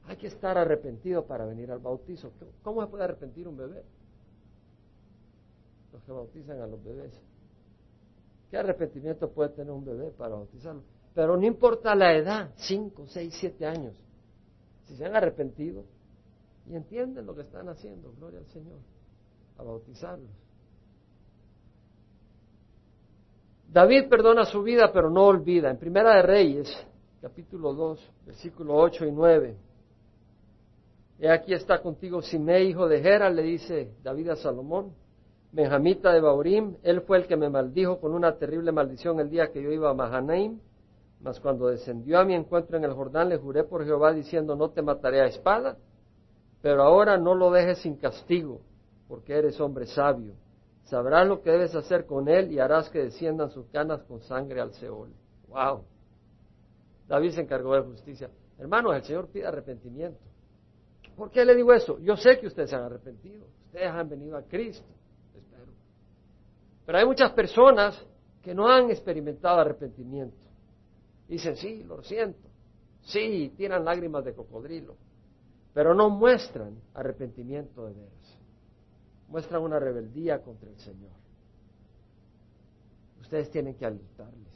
Hay 0.08 0.18
que 0.18 0.28
estar 0.28 0.58
arrepentido 0.58 1.26
para 1.26 1.46
venir 1.46 1.72
al 1.72 1.80
bautizo. 1.80 2.32
¿Cómo 2.62 2.82
se 2.82 2.88
puede 2.88 3.04
arrepentir 3.04 3.48
un 3.48 3.58
bebé? 3.58 3.84
Los 5.92 6.04
que 6.04 6.12
bautizan 6.12 6.62
a 6.62 6.68
los 6.68 6.84
bebés. 6.84 7.20
¿Qué 8.52 8.58
arrepentimiento 8.58 9.32
puede 9.32 9.50
tener 9.50 9.72
un 9.72 9.84
bebé 9.84 10.12
para 10.12 10.36
bautizarlo? 10.36 10.84
Pero 11.14 11.38
no 11.38 11.46
importa 11.46 11.96
la 11.96 12.14
edad, 12.14 12.52
5, 12.56 13.08
6, 13.08 13.34
7 13.40 13.66
años. 13.66 13.94
Si 14.84 14.96
se 14.96 15.06
han 15.06 15.16
arrepentido 15.16 15.84
y 16.68 16.76
entienden 16.76 17.26
lo 17.26 17.34
que 17.34 17.42
están 17.42 17.70
haciendo, 17.70 18.14
gloria 18.14 18.40
al 18.40 18.48
Señor, 18.48 18.80
a 19.58 19.64
bautizarlos. 19.64 20.30
David 23.72 24.08
perdona 24.10 24.46
su 24.46 24.62
vida, 24.62 24.92
pero 24.94 25.10
no 25.10 25.26
olvida. 25.26 25.72
En 25.72 25.78
Primera 25.78 26.16
de 26.16 26.22
Reyes, 26.22 26.88
capítulo 27.22 27.74
2, 27.74 28.12
versículo 28.26 28.76
8 28.76 29.06
y 29.06 29.12
9. 29.12 29.58
He 31.20 31.30
aquí 31.30 31.54
está 31.54 31.82
contigo 31.82 32.22
Simei, 32.22 32.70
hijo 32.70 32.88
de 32.88 33.02
Gera, 33.02 33.30
le 33.30 33.44
dice 33.44 33.94
David 34.04 34.30
a 34.30 34.36
Salomón. 34.36 34.94
Benjamita 35.52 36.12
de 36.12 36.20
Baurim, 36.20 36.76
él 36.84 37.02
fue 37.02 37.18
el 37.18 37.28
que 37.28 37.38
me 37.38 37.50
maldijo 37.50 38.00
con 38.00 38.14
una 38.14 38.36
terrible 38.38 38.72
maldición 38.72 39.20
el 39.20 39.30
día 39.30 39.52
que 39.52 39.64
yo 39.64 39.72
iba 39.72 39.90
a 39.90 39.94
Mahanaim 39.94 40.60
mas 41.26 41.40
cuando 41.40 41.68
descendió 41.70 42.20
a 42.20 42.24
mi 42.24 42.36
encuentro 42.36 42.78
en 42.78 42.84
el 42.84 42.94
Jordán, 42.94 43.30
le 43.30 43.38
juré 43.38 43.64
por 43.64 43.84
Jehová 43.84 44.14
diciendo, 44.14 44.56
no 44.56 44.70
te 44.70 44.84
mataré 44.84 45.22
a 45.22 45.26
espada, 45.26 45.76
pero 46.62 46.84
ahora 46.84 47.18
no 47.18 47.34
lo 47.34 47.50
dejes 47.50 47.80
sin 47.80 47.96
castigo, 47.96 48.62
porque 49.08 49.34
eres 49.34 49.60
hombre 49.60 49.88
sabio. 49.88 50.36
Sabrás 50.84 51.28
lo 51.28 51.42
que 51.42 51.50
debes 51.50 51.74
hacer 51.74 52.06
con 52.06 52.28
él 52.28 52.52
y 52.52 52.60
harás 52.60 52.90
que 52.90 53.00
desciendan 53.00 53.50
sus 53.50 53.66
canas 53.70 54.04
con 54.04 54.22
sangre 54.22 54.62
al 54.62 54.74
Seol. 54.74 55.10
¡Wow! 55.48 55.84
David 57.08 57.32
se 57.32 57.42
encargó 57.42 57.76
de 57.76 57.82
justicia. 57.82 58.30
Hermanos, 58.58 58.96
el 58.96 59.04
Señor 59.04 59.28
pide 59.28 59.46
arrepentimiento. 59.46 60.20
¿Por 61.16 61.32
qué 61.32 61.46
le 61.46 61.56
digo 61.56 61.74
eso? 61.74 62.00
Yo 62.00 62.18
sé 62.18 62.40
que 62.40 62.48
ustedes 62.48 62.70
se 62.70 62.76
han 62.76 62.84
arrepentido. 62.84 63.46
Ustedes 63.68 63.90
han 63.90 64.10
venido 64.10 64.38
a 64.38 64.44
Cristo. 64.44 64.88
Espero. 65.34 65.72
Pero 66.86 66.98
hay 66.98 67.06
muchas 67.06 67.32
personas 67.32 68.06
que 68.42 68.54
no 68.54 68.68
han 68.68 68.90
experimentado 68.90 69.60
arrepentimiento. 69.60 70.46
Dicen, 71.28 71.56
sí, 71.56 71.84
lo 71.84 72.04
siento. 72.04 72.50
Sí, 73.02 73.54
tiran 73.56 73.86
lágrimas 73.86 74.26
de 74.26 74.34
cocodrilo. 74.34 74.96
Pero 75.74 75.94
no 75.94 76.10
muestran 76.10 76.80
arrepentimiento 76.94 77.86
de 77.86 77.94
veras. 77.94 78.40
Muestran 79.28 79.62
una 79.62 79.80
rebeldía 79.80 80.42
contra 80.42 80.70
el 80.70 80.78
Señor. 80.78 81.12
Ustedes 83.22 83.50
tienen 83.50 83.76
que 83.76 83.86
alertarles. 83.86 84.55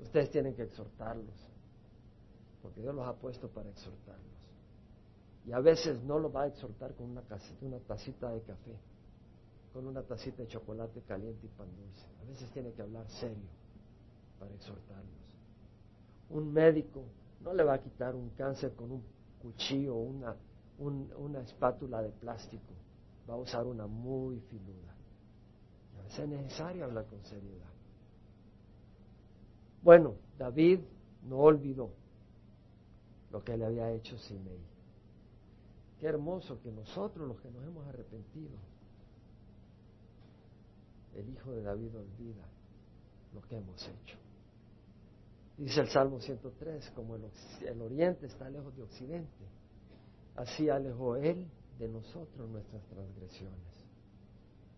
Ustedes 0.00 0.30
tienen 0.30 0.54
que 0.54 0.62
exhortarlos. 0.62 1.34
Porque 2.62 2.80
Dios 2.80 2.94
los 2.94 3.06
ha 3.06 3.14
puesto 3.14 3.48
para 3.48 3.68
exhortarlos. 3.70 4.34
Y 5.46 5.52
a 5.52 5.60
veces 5.60 6.02
no 6.02 6.18
los 6.18 6.34
va 6.34 6.42
a 6.42 6.46
exhortar 6.46 6.94
con 6.94 7.10
una, 7.10 7.22
una 7.60 7.78
tacita 7.80 8.30
de 8.30 8.40
café, 8.42 8.74
con 9.72 9.86
una 9.86 10.02
tacita 10.02 10.42
de 10.42 10.48
chocolate 10.48 11.02
caliente 11.02 11.46
y 11.46 11.48
pan 11.50 11.68
dulce. 11.76 12.06
A 12.22 12.24
veces 12.24 12.50
tiene 12.52 12.72
que 12.72 12.80
hablar 12.80 13.06
serio 13.10 13.50
para 14.38 14.54
exhortarlos. 14.54 15.04
Un 16.30 16.52
médico 16.52 17.04
no 17.42 17.52
le 17.52 17.62
va 17.62 17.74
a 17.74 17.78
quitar 17.78 18.14
un 18.14 18.30
cáncer 18.30 18.72
con 18.74 18.90
un 18.90 19.02
cuchillo 19.42 19.94
o 19.94 20.00
una, 20.00 20.34
una 20.78 21.40
espátula 21.40 22.00
de 22.00 22.10
plástico. 22.10 22.72
Va 23.28 23.34
a 23.34 23.38
usar 23.38 23.66
una 23.66 23.86
muy 23.86 24.40
filuda. 24.40 24.94
Y 25.94 25.98
a 25.98 26.02
veces 26.04 26.20
es 26.20 26.28
necesario 26.28 26.84
hablar 26.84 27.04
con 27.06 27.22
seriedad. 27.24 27.73
Bueno, 29.84 30.14
David 30.38 30.80
no 31.24 31.40
olvidó 31.40 31.90
lo 33.30 33.44
que 33.44 33.54
le 33.54 33.66
había 33.66 33.92
hecho 33.92 34.16
Simei. 34.16 34.58
Qué 36.00 36.06
hermoso 36.06 36.58
que 36.62 36.72
nosotros, 36.72 37.28
los 37.28 37.38
que 37.42 37.50
nos 37.50 37.62
hemos 37.64 37.86
arrepentido, 37.86 38.56
el 41.14 41.28
hijo 41.28 41.52
de 41.52 41.62
David 41.62 41.94
olvida 41.96 42.44
lo 43.34 43.42
que 43.42 43.56
hemos 43.56 43.86
hecho. 43.86 44.16
Dice 45.58 45.82
el 45.82 45.88
Salmo 45.88 46.18
103, 46.18 46.90
como 46.96 47.16
el, 47.16 47.82
oriente 47.82 48.26
está 48.26 48.48
lejos 48.48 48.74
de 48.74 48.82
occidente, 48.82 49.44
así 50.34 50.70
alejó 50.70 51.16
Él 51.16 51.46
de 51.78 51.88
nosotros 51.88 52.48
nuestras 52.48 52.82
transgresiones. 52.86 53.84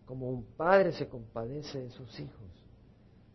Como 0.05 0.29
un 0.29 0.43
padre 0.43 0.91
se 0.91 1.07
compadece 1.07 1.79
de 1.79 1.89
sus 1.91 2.19
hijos, 2.19 2.66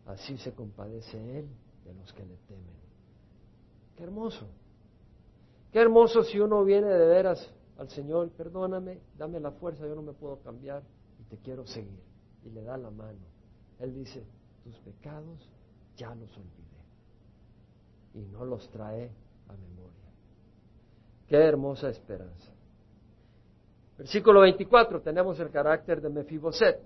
así 0.07 0.37
se 0.38 0.53
compadece 0.55 1.38
Él 1.38 1.49
de 1.85 1.95
los 1.95 2.12
que 2.12 2.25
le 2.25 2.37
temen. 2.49 2.83
Qué 3.97 4.05
hermoso. 4.05 4.47
Qué 5.73 5.81
hermoso 5.81 6.23
si 6.23 6.38
uno 6.38 6.65
viene 6.65 6.88
de 6.88 7.07
veras 7.07 7.53
al 7.79 7.88
Señor, 7.88 8.31
perdóname, 8.31 9.01
dame 9.17 9.41
la 9.41 9.53
fuerza, 9.53 9.87
yo 9.87 9.95
no 9.95 10.03
me 10.03 10.12
puedo 10.12 10.38
cambiar 10.41 10.83
y 11.19 11.25
te 11.25 11.38
quiero 11.38 11.67
seguir. 11.67 12.03
Y 12.45 12.51
le 12.51 12.62
da 12.62 12.77
la 12.77 12.91
mano. 12.91 13.19
Él 13.79 13.95
dice, 13.95 14.25
tus 14.62 14.77
pecados 14.81 15.49
ya 15.97 16.15
los 16.15 16.31
olvidé 16.37 16.73
y 18.15 18.21
no 18.27 18.45
los 18.45 18.69
trae 18.71 19.11
a 19.49 19.53
memoria. 19.53 19.93
Qué 21.27 21.37
hermosa 21.37 21.88
esperanza. 21.88 22.53
Versículo 23.97 24.41
24, 24.41 25.01
tenemos 25.01 25.38
el 25.41 25.51
carácter 25.51 26.01
de 26.01 26.09
Mefiboset. 26.11 26.81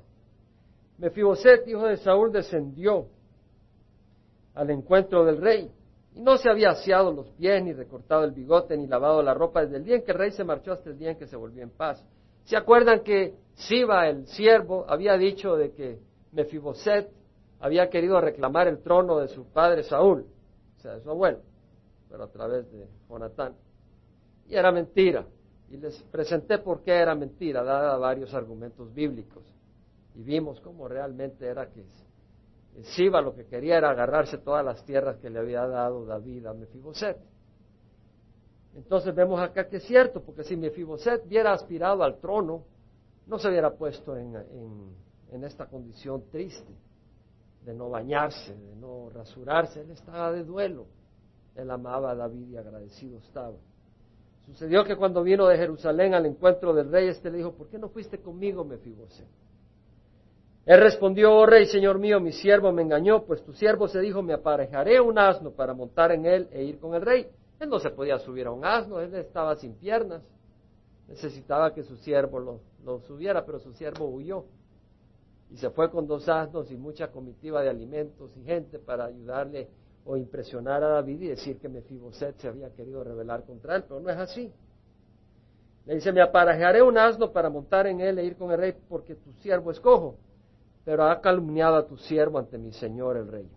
Mefiboset, 0.98 1.66
hijo 1.68 1.86
de 1.86 1.96
Saúl, 1.98 2.32
descendió 2.32 3.06
al 4.54 4.70
encuentro 4.70 5.24
del 5.24 5.38
rey 5.38 5.70
y 6.14 6.20
no 6.20 6.38
se 6.38 6.48
había 6.48 6.70
aseado 6.70 7.12
los 7.12 7.28
pies, 7.30 7.62
ni 7.62 7.72
recortado 7.72 8.24
el 8.24 8.30
bigote, 8.30 8.76
ni 8.76 8.86
lavado 8.86 9.22
la 9.22 9.34
ropa 9.34 9.62
desde 9.62 9.76
el 9.76 9.84
día 9.84 9.96
en 9.96 10.02
que 10.02 10.12
el 10.12 10.18
rey 10.18 10.30
se 10.30 10.44
marchó 10.44 10.72
hasta 10.72 10.88
el 10.88 10.98
día 10.98 11.10
en 11.10 11.18
que 11.18 11.26
se 11.26 11.36
volvió 11.36 11.62
en 11.62 11.70
paz. 11.70 12.02
¿Se 12.44 12.56
acuerdan 12.56 13.00
que 13.00 13.34
Siba, 13.54 14.08
el 14.08 14.26
siervo, 14.26 14.84
había 14.88 15.16
dicho 15.16 15.56
de 15.56 15.72
que 15.72 15.98
Mefiboset 16.32 17.10
había 17.60 17.88
querido 17.88 18.20
reclamar 18.20 18.68
el 18.68 18.82
trono 18.82 19.18
de 19.18 19.28
su 19.28 19.44
padre 19.46 19.82
Saúl? 19.82 20.26
de 20.82 21.00
su 21.00 21.10
abuelo, 21.10 21.40
pero 22.08 22.24
a 22.24 22.28
través 22.28 22.70
de 22.70 22.86
Jonatán. 23.08 23.54
Y 24.48 24.54
era 24.54 24.70
mentira. 24.70 25.26
Y 25.68 25.76
les 25.78 26.00
presenté 26.04 26.58
por 26.58 26.82
qué 26.82 26.92
era 26.92 27.14
mentira, 27.14 27.64
dada 27.64 27.96
varios 27.96 28.32
argumentos 28.34 28.92
bíblicos. 28.94 29.42
Y 30.16 30.22
vimos 30.22 30.60
cómo 30.60 30.88
realmente 30.88 31.46
era 31.46 31.70
que 31.70 31.84
Siba 32.94 33.22
lo 33.22 33.34
que 33.34 33.46
quería 33.46 33.78
era 33.78 33.90
agarrarse 33.90 34.38
todas 34.38 34.64
las 34.64 34.84
tierras 34.84 35.16
que 35.16 35.30
le 35.30 35.38
había 35.38 35.66
dado 35.66 36.04
David 36.04 36.46
a 36.46 36.52
Mefiboset. 36.52 37.16
Entonces 38.74 39.14
vemos 39.14 39.40
acá 39.40 39.66
que 39.66 39.78
es 39.78 39.84
cierto, 39.84 40.22
porque 40.22 40.44
si 40.44 40.56
Mefiboset 40.56 41.24
hubiera 41.24 41.52
aspirado 41.54 42.02
al 42.02 42.18
trono, 42.18 42.64
no 43.26 43.38
se 43.38 43.48
hubiera 43.48 43.74
puesto 43.74 44.14
en, 44.14 44.36
en 45.30 45.44
esta 45.44 45.66
condición 45.66 46.24
triste 46.30 46.72
de 47.64 47.74
no 47.74 47.88
bañarse, 47.88 48.54
de 48.54 48.76
no 48.76 49.08
rasurarse, 49.08 49.80
él 49.80 49.90
estaba 49.90 50.30
de 50.30 50.44
duelo, 50.44 50.86
Él 51.54 51.70
amaba 51.70 52.12
a 52.12 52.14
David 52.14 52.50
y 52.50 52.56
agradecido 52.56 53.18
estaba. 53.18 53.56
Sucedió 54.46 54.84
que 54.84 54.94
cuando 54.94 55.22
vino 55.24 55.48
de 55.48 55.56
Jerusalén 55.56 56.14
al 56.14 56.26
encuentro 56.26 56.72
del 56.74 56.92
rey, 56.92 57.08
este 57.08 57.30
le 57.30 57.38
dijo, 57.38 57.52
¿por 57.52 57.68
qué 57.68 57.78
no 57.78 57.88
fuiste 57.88 58.20
conmigo, 58.20 58.64
Mefibosé? 58.64 59.24
Él 60.66 60.80
respondió, 60.80 61.32
oh 61.32 61.46
rey, 61.46 61.66
señor 61.66 62.00
mío, 62.00 62.18
mi 62.18 62.32
siervo 62.32 62.72
me 62.72 62.82
engañó, 62.82 63.24
pues 63.24 63.40
tu 63.44 63.52
siervo 63.52 63.86
se 63.86 64.00
dijo, 64.00 64.20
me 64.20 64.34
aparejaré 64.34 65.00
un 65.00 65.16
asno 65.16 65.52
para 65.52 65.74
montar 65.74 66.10
en 66.10 66.26
él 66.26 66.48
e 66.50 66.64
ir 66.64 66.80
con 66.80 66.96
el 66.96 67.02
rey. 67.02 67.28
Él 67.60 67.68
no 67.68 67.78
se 67.78 67.90
podía 67.90 68.18
subir 68.18 68.48
a 68.48 68.50
un 68.50 68.64
asno, 68.64 68.98
él 68.98 69.14
estaba 69.14 69.54
sin 69.54 69.74
piernas. 69.74 70.22
Necesitaba 71.06 71.72
que 71.72 71.84
su 71.84 71.96
siervo 71.98 72.40
lo, 72.40 72.60
lo 72.84 72.98
subiera, 73.02 73.46
pero 73.46 73.60
su 73.60 73.72
siervo 73.74 74.08
huyó. 74.08 74.44
Y 75.52 75.56
se 75.56 75.70
fue 75.70 75.88
con 75.88 76.08
dos 76.08 76.28
asnos 76.28 76.68
y 76.72 76.76
mucha 76.76 77.12
comitiva 77.12 77.62
de 77.62 77.70
alimentos 77.70 78.36
y 78.36 78.42
gente 78.42 78.80
para 78.80 79.04
ayudarle 79.04 79.68
o 80.04 80.16
impresionar 80.16 80.82
a 80.82 80.88
David 80.88 81.22
y 81.22 81.28
decir 81.28 81.60
que 81.60 81.68
Mefiboset 81.68 82.38
se 82.38 82.48
había 82.48 82.70
querido 82.70 83.04
rebelar 83.04 83.44
contra 83.44 83.76
él, 83.76 83.84
pero 83.86 84.00
no 84.00 84.10
es 84.10 84.16
así. 84.16 84.52
Le 85.84 85.94
dice, 85.94 86.12
me 86.12 86.22
aparejaré 86.22 86.82
un 86.82 86.98
asno 86.98 87.30
para 87.30 87.48
montar 87.50 87.86
en 87.86 88.00
él 88.00 88.18
e 88.18 88.24
ir 88.24 88.36
con 88.36 88.50
el 88.50 88.58
rey 88.58 88.74
porque 88.88 89.14
tu 89.14 89.32
siervo 89.34 89.70
es 89.70 89.78
cojo 89.78 90.16
pero 90.86 91.02
ha 91.04 91.20
calumniado 91.20 91.74
a 91.74 91.84
tu 91.84 91.96
siervo 91.96 92.38
ante 92.38 92.56
mi 92.58 92.70
señor 92.70 93.16
el 93.16 93.26
rey. 93.26 93.50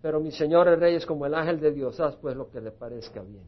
Pero 0.00 0.20
mi 0.20 0.30
señor 0.30 0.68
el 0.68 0.78
rey 0.78 0.94
es 0.94 1.04
como 1.04 1.26
el 1.26 1.34
ángel 1.34 1.58
de 1.58 1.72
Dios, 1.72 1.98
haz 1.98 2.14
pues 2.16 2.36
lo 2.36 2.48
que 2.50 2.60
le 2.60 2.70
parezca 2.70 3.20
bien. 3.20 3.42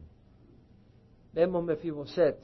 Vemos 1.31 1.63
Mefiboset 1.63 2.37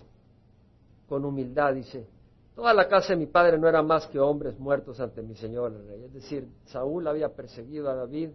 con 1.09 1.25
humildad, 1.25 1.73
dice, 1.73 2.07
toda 2.55 2.73
la 2.73 2.87
casa 2.87 3.09
de 3.09 3.17
mi 3.17 3.25
padre 3.25 3.57
no 3.57 3.67
era 3.67 3.83
más 3.83 4.07
que 4.07 4.17
hombres 4.17 4.57
muertos 4.57 4.97
ante 5.01 5.21
mi 5.21 5.35
señor 5.35 5.73
el 5.73 5.87
rey. 5.89 6.03
Es 6.05 6.13
decir, 6.13 6.47
Saúl 6.67 7.05
había 7.05 7.27
perseguido 7.27 7.89
a 7.89 7.95
David 7.95 8.29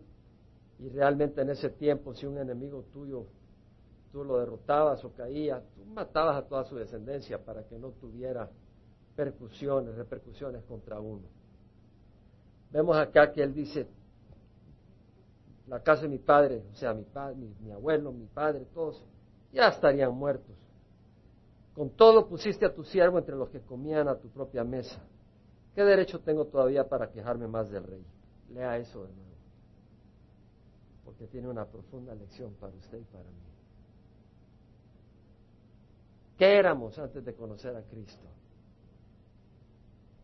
y 0.80 0.90
realmente 0.90 1.40
en 1.40 1.48
ese 1.48 1.70
tiempo 1.70 2.12
si 2.12 2.26
un 2.26 2.36
enemigo 2.36 2.84
tuyo 2.92 3.24
tú 4.12 4.24
lo 4.24 4.38
derrotabas 4.40 5.02
o 5.06 5.12
caía, 5.14 5.62
tú 5.74 5.86
matabas 5.86 6.36
a 6.36 6.46
toda 6.46 6.64
su 6.64 6.76
descendencia 6.76 7.42
para 7.42 7.62
que 7.62 7.78
no 7.78 7.92
tuviera 7.92 8.50
percusiones, 9.16 9.94
repercusiones 9.94 10.62
contra 10.64 11.00
uno. 11.00 11.37
Vemos 12.70 12.96
acá 12.96 13.32
que 13.32 13.42
él 13.42 13.54
dice, 13.54 13.86
la 15.68 15.82
casa 15.82 16.02
de 16.02 16.08
mi 16.08 16.18
padre, 16.18 16.62
o 16.72 16.74
sea, 16.76 16.94
mi, 16.94 17.04
padre, 17.04 17.36
mi, 17.60 17.70
abuelo, 17.70 18.12
mi 18.12 18.26
padre, 18.26 18.66
todos, 18.74 19.02
ya 19.52 19.68
estarían 19.68 20.14
muertos. 20.14 20.56
Con 21.74 21.90
todo 21.90 22.26
pusiste 22.26 22.66
a 22.66 22.74
tu 22.74 22.84
siervo 22.84 23.18
entre 23.18 23.36
los 23.36 23.48
que 23.50 23.60
comían 23.60 24.08
a 24.08 24.16
tu 24.16 24.28
propia 24.28 24.64
mesa. 24.64 24.98
¿Qué 25.74 25.84
derecho 25.84 26.20
tengo 26.20 26.46
todavía 26.46 26.88
para 26.88 27.10
quejarme 27.10 27.46
más 27.46 27.70
del 27.70 27.84
rey? 27.84 28.04
Lea 28.52 28.78
eso 28.78 28.98
nuevo, 28.98 29.12
porque 31.04 31.26
tiene 31.26 31.48
una 31.48 31.66
profunda 31.66 32.14
lección 32.14 32.54
para 32.54 32.74
usted 32.74 32.98
y 32.98 33.04
para 33.04 33.24
mí. 33.24 33.48
¿Qué 36.38 36.56
éramos 36.56 36.98
antes 36.98 37.24
de 37.24 37.34
conocer 37.34 37.76
a 37.76 37.82
Cristo? 37.82 38.26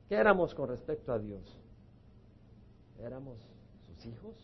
¿Qué 0.08 0.14
éramos 0.14 0.54
con 0.54 0.68
respecto 0.68 1.12
a 1.12 1.18
Dios? 1.18 1.63
Éramos 3.04 3.38
sus 3.86 4.06
hijos, 4.06 4.34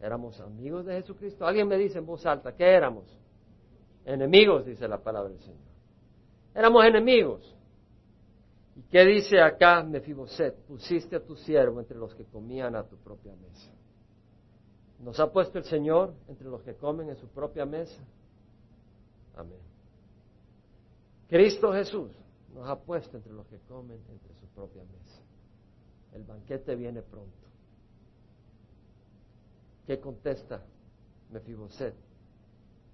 éramos 0.00 0.40
amigos 0.40 0.84
de 0.84 0.94
Jesucristo. 0.94 1.46
Alguien 1.46 1.68
me 1.68 1.76
dice 1.76 1.98
en 1.98 2.06
voz 2.06 2.24
alta, 2.26 2.54
¿qué 2.54 2.64
éramos? 2.64 3.04
Enemigos, 4.04 4.66
dice 4.66 4.86
la 4.86 4.98
palabra 4.98 5.30
del 5.30 5.40
Señor. 5.40 5.60
Éramos 6.54 6.84
enemigos. 6.84 7.54
¿Y 8.76 8.82
qué 8.82 9.04
dice 9.04 9.40
acá 9.40 9.82
Mefiboset? 9.82 10.56
Pusiste 10.66 11.16
a 11.16 11.24
tu 11.24 11.36
siervo 11.36 11.80
entre 11.80 11.96
los 11.96 12.14
que 12.14 12.24
comían 12.24 12.74
a 12.74 12.84
tu 12.84 12.96
propia 12.96 13.34
mesa. 13.36 13.70
¿Nos 14.98 15.18
ha 15.20 15.30
puesto 15.30 15.58
el 15.58 15.64
Señor 15.64 16.14
entre 16.28 16.48
los 16.48 16.62
que 16.62 16.74
comen 16.74 17.08
en 17.08 17.16
su 17.16 17.28
propia 17.28 17.64
mesa? 17.64 18.02
Amén. 19.36 19.60
Cristo 21.28 21.72
Jesús 21.72 22.10
nos 22.54 22.68
ha 22.68 22.78
puesto 22.78 23.16
entre 23.16 23.32
los 23.32 23.46
que 23.46 23.58
comen 23.60 24.00
entre 24.08 24.34
su 24.34 24.46
propia 24.54 24.82
mesa. 24.82 25.23
El 26.14 26.22
banquete 26.22 26.76
viene 26.76 27.02
pronto. 27.02 27.44
¿Qué 29.86 30.00
contesta 30.00 30.62
Mefiboset? 31.30 31.94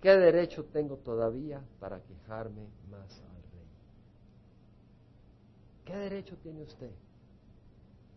¿Qué 0.01 0.17
derecho 0.17 0.65
tengo 0.65 0.97
todavía 0.97 1.63
para 1.79 2.01
quejarme 2.01 2.67
más 2.91 3.21
al 3.21 3.43
rey? 3.53 3.69
¿Qué 5.85 5.97
derecho 5.97 6.37
tiene 6.39 6.63
usted 6.63 6.91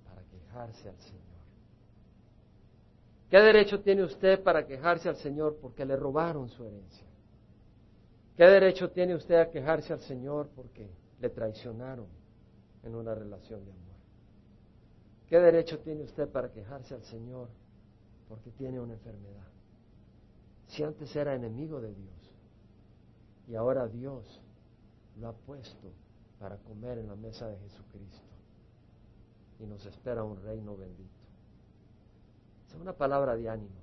para 0.07 0.23
quejarse 0.23 0.89
al 0.89 0.99
Señor? 1.01 1.33
¿Qué 3.29 3.39
derecho 3.39 3.81
tiene 3.81 4.03
usted 4.03 4.41
para 4.41 4.65
quejarse 4.65 5.09
al 5.09 5.17
Señor 5.17 5.57
porque 5.61 5.85
le 5.85 5.97
robaron 5.97 6.49
su 6.49 6.63
herencia? 6.63 7.07
¿Qué 8.37 8.45
derecho 8.45 8.89
tiene 8.91 9.15
usted 9.15 9.35
a 9.35 9.49
quejarse 9.51 9.91
al 9.91 9.99
Señor 9.99 10.49
porque 10.55 10.89
le 11.19 11.29
traicionaron 11.29 12.07
en 12.83 12.95
una 12.95 13.13
relación 13.13 13.65
de 13.65 13.71
amor? 13.71 13.92
¿Qué 15.27 15.39
derecho 15.39 15.79
tiene 15.79 16.03
usted 16.03 16.29
para 16.29 16.51
quejarse 16.51 16.95
al 16.95 17.03
Señor 17.03 17.49
porque 18.27 18.51
tiene 18.51 18.79
una 18.79 18.93
enfermedad? 18.93 19.47
Si 20.67 20.83
antes 20.83 21.15
era 21.15 21.35
enemigo 21.35 21.81
de 21.81 21.93
Dios 21.93 22.33
y 23.47 23.55
ahora 23.55 23.87
Dios 23.87 24.41
lo 25.19 25.27
ha 25.27 25.33
puesto 25.33 25.91
para 26.39 26.57
comer 26.57 26.97
en 26.97 27.07
la 27.07 27.15
mesa 27.15 27.47
de 27.47 27.57
Jesucristo 27.59 28.33
y 29.59 29.65
nos 29.65 29.85
espera 29.85 30.23
un 30.23 30.41
reino 30.41 30.75
bendito. 30.75 31.09
Es 32.67 32.75
una 32.75 32.93
palabra 32.93 33.35
de 33.35 33.49
ánimo, 33.49 33.81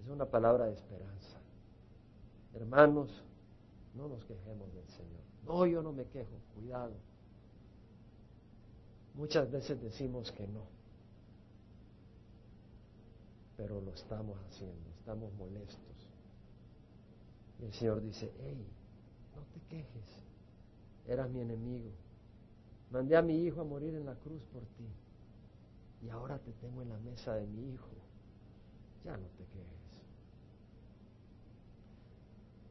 es 0.00 0.08
una 0.08 0.26
palabra 0.26 0.66
de 0.66 0.74
esperanza. 0.74 1.38
Hermanos, 2.54 3.22
no 3.94 4.08
nos 4.08 4.24
quejemos 4.24 4.72
del 4.74 4.88
Señor. 4.88 5.20
No, 5.46 5.66
yo 5.66 5.82
no 5.82 5.92
me 5.92 6.06
quejo, 6.06 6.40
cuidado. 6.54 6.94
Muchas 9.14 9.50
veces 9.50 9.80
decimos 9.80 10.32
que 10.32 10.46
no, 10.46 10.64
pero 13.56 13.80
lo 13.80 13.92
estamos 13.92 14.38
haciendo, 14.48 14.90
estamos 14.98 15.32
molestos. 15.34 15.78
Y 17.60 17.66
el 17.66 17.72
Señor 17.74 18.00
dice, 18.00 18.32
hey, 18.40 18.66
no 19.36 19.42
te 19.52 19.60
quejes, 19.68 20.24
eras 21.06 21.28
mi 21.30 21.40
enemigo. 21.40 21.90
Mandé 22.90 23.16
a 23.16 23.22
mi 23.22 23.44
hijo 23.44 23.60
a 23.60 23.64
morir 23.64 23.94
en 23.94 24.06
la 24.06 24.14
cruz 24.14 24.42
por 24.52 24.62
ti 24.62 24.88
y 26.02 26.10
ahora 26.10 26.38
te 26.38 26.52
tengo 26.52 26.82
en 26.82 26.88
la 26.88 26.98
mesa 26.98 27.34
de 27.34 27.46
mi 27.46 27.72
hijo. 27.72 27.90
Ya 29.04 29.16
no 29.16 29.26
te 29.28 29.44
quejes. 29.44 29.72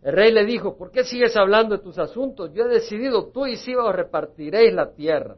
El 0.02 0.14
rey 0.14 0.32
le 0.32 0.46
dijo, 0.46 0.76
¿por 0.76 0.90
qué 0.90 1.04
sigues 1.04 1.36
hablando 1.38 1.78
de 1.78 1.84
tus 1.84 2.00
asuntos? 2.00 2.52
Yo 2.54 2.66
he 2.66 2.70
decidido, 2.70 3.28
tú 3.28 3.46
y 3.46 3.56
Siba 3.56 3.92
repartiréis 3.92 4.74
la 4.74 4.94
tierra 4.94 5.38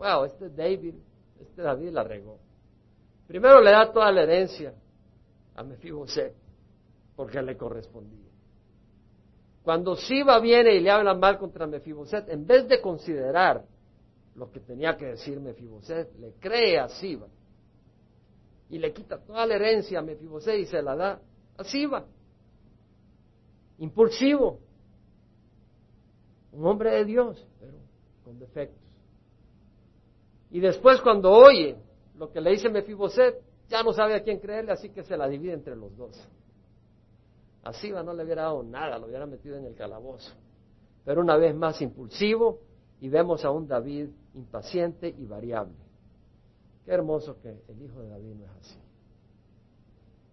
wow, 0.00 0.24
este 0.24 0.48
David, 0.48 0.94
este 1.38 1.60
David 1.62 1.90
la 1.90 2.02
regó. 2.02 2.38
Primero 3.26 3.60
le 3.60 3.70
da 3.70 3.92
toda 3.92 4.10
la 4.10 4.22
herencia 4.22 4.74
a 5.54 5.62
Mefiboset, 5.62 6.34
porque 7.14 7.42
le 7.42 7.56
correspondía. 7.56 8.30
Cuando 9.62 9.94
Siba 9.94 10.40
viene 10.40 10.74
y 10.74 10.80
le 10.80 10.90
habla 10.90 11.14
mal 11.14 11.38
contra 11.38 11.66
Mefiboset, 11.66 12.30
en 12.30 12.46
vez 12.46 12.66
de 12.66 12.80
considerar 12.80 13.64
lo 14.34 14.50
que 14.50 14.60
tenía 14.60 14.96
que 14.96 15.06
decir 15.06 15.38
Mefiboset, 15.38 16.16
le 16.18 16.32
cree 16.40 16.78
a 16.78 16.88
Siba 16.88 17.28
y 18.70 18.78
le 18.78 18.92
quita 18.92 19.18
toda 19.18 19.44
la 19.46 19.56
herencia 19.56 19.98
a 19.98 20.02
Mefiboset 20.02 20.58
y 20.60 20.64
se 20.64 20.80
la 20.80 20.96
da 20.96 21.20
a 21.58 21.64
Siba. 21.64 22.06
Impulsivo, 23.78 24.60
un 26.52 26.66
hombre 26.66 26.90
de 26.92 27.04
Dios, 27.04 27.46
pero 27.60 27.76
con 28.24 28.38
defectos. 28.38 28.89
Y 30.50 30.60
después 30.60 31.00
cuando 31.00 31.30
oye 31.30 31.76
lo 32.16 32.30
que 32.30 32.40
le 32.40 32.50
dice 32.50 32.68
Mefiboset, 32.68 33.42
ya 33.68 33.82
no 33.82 33.92
sabe 33.92 34.14
a 34.14 34.22
quién 34.22 34.40
creerle, 34.40 34.72
así 34.72 34.90
que 34.90 35.02
se 35.04 35.16
la 35.16 35.28
divide 35.28 35.52
entre 35.52 35.76
los 35.76 35.96
dos. 35.96 36.28
Así 37.62 37.90
no 37.90 38.12
le 38.12 38.24
hubiera 38.24 38.42
dado 38.42 38.62
nada, 38.62 38.98
lo 38.98 39.06
hubiera 39.06 39.26
metido 39.26 39.56
en 39.56 39.64
el 39.64 39.74
calabozo. 39.74 40.34
Pero 41.04 41.20
una 41.20 41.36
vez 41.36 41.54
más 41.54 41.80
impulsivo 41.80 42.58
y 43.00 43.08
vemos 43.08 43.44
a 43.44 43.50
un 43.50 43.66
David 43.66 44.08
impaciente 44.34 45.08
y 45.08 45.24
variable. 45.26 45.76
Qué 46.84 46.92
hermoso 46.92 47.40
que 47.40 47.62
el 47.68 47.82
hijo 47.82 48.00
de 48.00 48.08
David 48.08 48.34
no 48.34 48.44
es 48.44 48.50
así. 48.52 48.78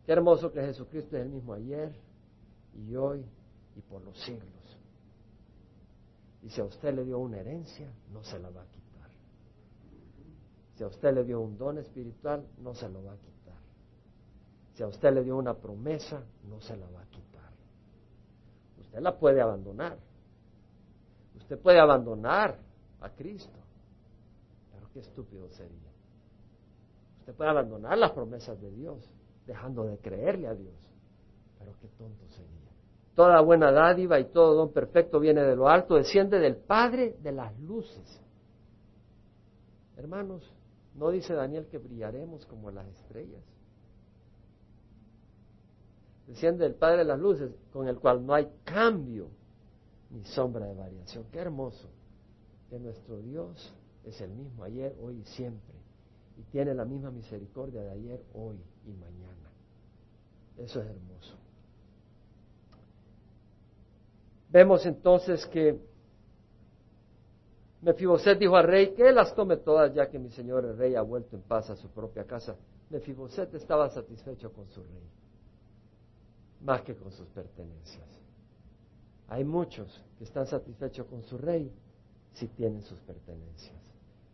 Qué 0.06 0.14
hermoso 0.14 0.52
que 0.52 0.62
Jesucristo 0.62 1.18
es 1.18 1.24
el 1.24 1.30
mismo 1.30 1.54
ayer 1.54 1.92
y 2.74 2.96
hoy 2.96 3.26
y 3.76 3.82
por 3.82 4.02
los 4.04 4.18
siglos. 4.22 4.52
Y 6.44 6.50
si 6.50 6.62
a 6.62 6.64
usted 6.64 6.94
le 6.94 7.04
dio 7.04 7.20
una 7.20 7.40
herencia, 7.40 7.92
no 8.12 8.24
se 8.24 8.40
la 8.40 8.50
va 8.50 8.62
a 8.62 8.66
quitar. 8.66 8.77
Si 10.78 10.84
a 10.84 10.88
usted 10.88 11.12
le 11.12 11.24
dio 11.24 11.42
un 11.42 11.58
don 11.58 11.80
espiritual, 11.80 12.46
no 12.60 12.76
se 12.76 12.88
lo 12.88 13.04
va 13.04 13.14
a 13.14 13.18
quitar. 13.18 13.58
Si 14.74 14.84
a 14.84 14.88
usted 14.88 15.12
le 15.12 15.24
dio 15.24 15.36
una 15.36 15.56
promesa, 15.56 16.24
no 16.48 16.62
se 16.62 16.78
la 16.78 16.86
va 16.92 17.02
a 17.02 17.06
quitar. 17.08 17.52
Usted 18.80 19.00
la 19.00 19.18
puede 19.18 19.42
abandonar. 19.42 19.98
Usted 21.36 21.60
puede 21.60 21.80
abandonar 21.80 22.60
a 23.02 23.10
Cristo. 23.10 23.58
Pero 24.72 24.88
qué 24.94 25.00
estúpido 25.00 25.50
sería. 25.50 25.92
Usted 27.22 27.34
puede 27.34 27.50
abandonar 27.50 27.98
las 27.98 28.12
promesas 28.12 28.62
de 28.62 28.70
Dios, 28.70 29.10
dejando 29.48 29.84
de 29.84 29.98
creerle 29.98 30.48
a 30.48 30.54
Dios. 30.54 30.76
Pero 31.58 31.74
qué 31.82 31.88
tonto 31.98 32.28
sería. 32.30 32.70
Toda 33.16 33.42
buena 33.42 33.72
dádiva 33.72 34.20
y 34.20 34.26
todo 34.26 34.54
don 34.54 34.72
perfecto 34.72 35.20
viene 35.20 35.42
de 35.42 35.56
lo 35.56 35.70
alto, 35.70 35.96
desciende 35.96 36.38
del 36.38 36.56
Padre 36.56 37.16
de 37.24 37.32
las 37.32 37.60
luces. 37.62 38.22
Hermanos, 39.96 40.54
¿no 40.98 41.12
dice 41.12 41.34
Daniel 41.34 41.68
que 41.68 41.78
brillaremos 41.78 42.46
como 42.46 42.72
las 42.72 42.88
estrellas? 42.88 43.44
Desciende 46.28 46.66
del 46.66 46.76
Padre 46.76 46.98
de 47.00 47.04
las 47.06 47.20
luces, 47.20 47.52
con 47.72 47.88
el 47.88 47.98
cual 48.00 48.26
no 48.26 48.34
hay 48.34 48.52
cambio 48.66 49.30
ni 50.10 50.26
sombra 50.26 50.66
de 50.66 50.74
variación. 50.74 51.26
Qué 51.32 51.40
hermoso 51.40 51.88
que 52.70 52.80
nuestro 52.80 53.22
Dios 53.22 53.74
es 54.04 54.20
el 54.20 54.32
mismo 54.32 54.64
ayer, 54.64 54.96
hoy 55.02 55.20
y 55.20 55.24
siempre. 55.24 55.76
Y 56.38 56.44
tiene 56.52 56.74
la 56.74 56.86
misma 56.86 57.12
misericordia 57.12 57.82
de 57.82 57.92
ayer, 57.92 58.24
hoy 58.34 58.58
y 58.86 58.94
mañana. 58.94 59.50
Eso 60.58 60.82
es 60.82 60.88
hermoso. 60.88 61.36
Vemos 64.50 64.86
entonces 64.86 65.46
que 65.48 65.80
Mefiboset 67.82 68.40
dijo 68.40 68.56
al 68.56 68.66
rey 68.66 68.94
que 68.94 69.12
las 69.12 69.36
tome 69.36 69.58
todas 69.58 69.94
ya 69.94 70.10
que 70.10 70.18
mi 70.18 70.30
señor 70.30 70.66
el 70.66 70.78
rey 70.78 70.96
ha 70.96 71.02
vuelto 71.02 71.36
en 71.36 71.44
paz 71.44 71.70
a 71.70 71.76
su 71.76 71.90
propia 71.90 72.24
casa. 72.24 72.56
Mefiboset 72.90 73.54
estaba 73.54 73.90
satisfecho 73.90 74.52
con 74.52 74.68
su 74.70 74.82
rey, 74.84 75.10
más 76.62 76.82
que 76.82 76.96
con 76.96 77.12
sus 77.12 77.28
pertenencias. 77.28 78.08
Hay 79.28 79.44
muchos 79.44 80.04
que 80.18 80.24
están 80.24 80.48
satisfechos 80.48 81.06
con 81.08 81.22
su 81.24 81.38
rey 81.38 81.72
si 82.34 82.48
tienen 82.48 82.82
sus 82.82 83.00
pertenencias. 83.00 83.76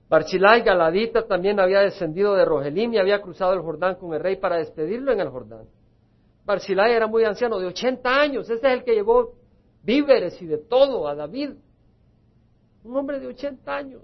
Barchilai 0.10 0.62
Galadita 0.62 1.25
también 1.25 1.60
había 1.60 1.79
descendido 1.79 2.36
de 2.36 2.45
Rogelim 2.45 2.93
y 2.93 2.97
había 2.99 3.21
cruzado 3.21 3.53
el 3.53 3.62
Jordán 3.62 3.95
con 3.95 4.13
el 4.13 4.19
rey 4.19 4.36
para 4.36 4.58
despedirlo 4.58 5.12
en 5.12 5.19
el 5.19 5.29
Jordán. 5.29 5.65
Barchilai 6.45 6.91
era 6.91 7.08
muy 7.08 7.23
anciano, 7.23 7.58
de 7.58 7.67
80 7.67 8.10
años. 8.10 8.49
Este 8.49 8.67
es 8.67 8.73
el 8.73 8.84
que 8.84 8.93
llevó 8.93 9.34
víveres 9.82 10.39
y 10.41 10.45
de 10.45 10.58
todo 10.58 11.08
a 11.08 11.15
David. 11.15 11.51
Un 12.84 12.96
hombre 12.96 13.19
de 13.19 13.28
80 13.28 13.76
años. 13.76 14.02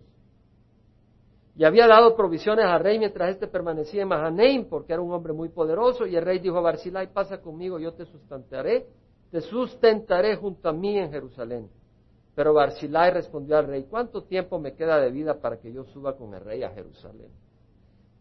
Y 1.55 1.65
había 1.65 1.87
dado 1.87 2.15
provisiones 2.15 2.65
al 2.65 2.79
rey 2.79 2.97
mientras 2.97 3.31
éste 3.31 3.47
permanecía 3.47 4.03
en 4.03 4.07
Mahanaim, 4.07 4.69
porque 4.69 4.93
era 4.93 5.01
un 5.01 5.11
hombre 5.11 5.33
muy 5.33 5.49
poderoso. 5.49 6.05
Y 6.07 6.15
el 6.15 6.23
rey 6.23 6.39
dijo 6.39 6.57
a 6.57 6.61
Barcilai, 6.61 7.11
pasa 7.11 7.41
conmigo, 7.41 7.79
yo 7.79 7.93
te 7.93 8.05
sustentaré, 8.05 8.87
te 9.29 9.41
sustentaré 9.41 10.37
junto 10.37 10.69
a 10.69 10.73
mí 10.73 10.97
en 10.97 11.11
Jerusalén. 11.11 11.69
Pero 12.33 12.53
Barcilai 12.53 13.11
respondió 13.11 13.57
al 13.57 13.67
rey, 13.67 13.85
¿cuánto 13.89 14.23
tiempo 14.23 14.57
me 14.59 14.73
queda 14.73 14.99
de 15.01 15.11
vida 15.11 15.41
para 15.41 15.57
que 15.59 15.73
yo 15.73 15.83
suba 15.83 16.15
con 16.15 16.33
el 16.33 16.39
rey 16.39 16.63
a 16.63 16.69
Jerusalén? 16.69 17.29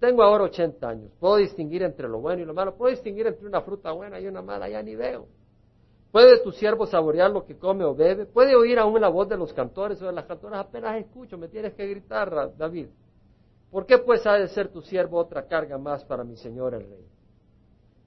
Tengo 0.01 0.23
ahora 0.23 0.45
80 0.45 0.89
años, 0.89 1.13
puedo 1.19 1.37
distinguir 1.37 1.83
entre 1.83 2.09
lo 2.09 2.21
bueno 2.21 2.43
y 2.43 2.45
lo 2.45 2.55
malo, 2.55 2.77
puedo 2.77 2.91
distinguir 2.91 3.27
entre 3.27 3.47
una 3.47 3.63
fruta 3.63 3.93
buena 3.93 4.21
y 4.21 4.27
una 4.27 4.43
mala, 4.43 4.69
ya 4.69 4.83
ni 4.83 4.95
veo. 4.95 5.27
¿Puede 6.11 6.41
tu 6.43 6.53
siervo 6.53 6.87
saborear 6.87 7.31
lo 7.31 7.45
que 7.45 7.57
come 7.59 7.85
o 7.85 7.95
bebe? 7.95 8.25
¿Puede 8.25 8.57
oír 8.57 8.79
aún 8.79 9.01
la 9.01 9.09
voz 9.09 9.29
de 9.29 9.37
los 9.37 9.53
cantores 9.53 10.01
o 10.01 10.07
de 10.07 10.13
las 10.13 10.25
cantoras? 10.25 10.61
Apenas 10.61 10.97
escucho, 10.97 11.37
me 11.37 11.49
tienes 11.49 11.75
que 11.75 11.87
gritar, 11.87 12.57
David. 12.57 12.89
¿Por 13.71 13.85
qué 13.85 13.99
pues 13.99 14.27
ha 14.27 14.35
de 14.35 14.49
ser 14.49 14.69
tu 14.69 14.81
siervo 14.81 15.19
otra 15.19 15.47
carga 15.47 15.77
más 15.77 16.05
para 16.05 16.25
mi 16.25 16.37
señor 16.37 16.75
el 16.75 16.89
rey? 16.89 17.07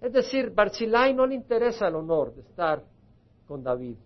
Es 0.02 0.12
decir, 0.12 0.50
Barzilai 0.50 1.14
no 1.14 1.28
le 1.28 1.36
interesa 1.36 1.88
el 1.88 1.96
honor 1.96 2.34
de 2.34 2.42
estar 2.42 2.84
con 3.48 3.64
David. 3.64 3.98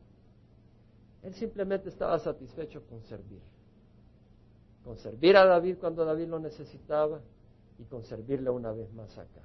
Él 1.24 1.34
simplemente 1.34 1.88
estaba 1.88 2.20
satisfecho 2.20 2.84
con 2.90 3.02
servir. 3.04 3.42
Con 4.84 4.98
servir 4.98 5.38
a 5.38 5.46
David 5.46 5.78
cuando 5.80 6.04
David 6.04 6.28
lo 6.28 6.40
necesitaba 6.40 7.22
y 7.80 7.86
con 7.86 8.04
servirle 8.04 8.50
una 8.50 8.74
vez 8.74 8.92
más 8.94 9.18
acá. 9.18 9.42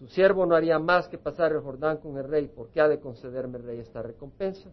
Tu 0.00 0.08
siervo 0.08 0.46
no 0.46 0.56
haría 0.56 0.78
más 0.78 1.08
que 1.08 1.18
pasar 1.18 1.52
el 1.52 1.60
Jordán 1.60 1.98
con 1.98 2.16
el 2.16 2.24
rey, 2.24 2.50
porque 2.56 2.80
ha 2.80 2.88
de 2.88 2.98
concederme 2.98 3.58
el 3.58 3.64
rey 3.64 3.80
esta 3.80 4.00
recompensa. 4.00 4.72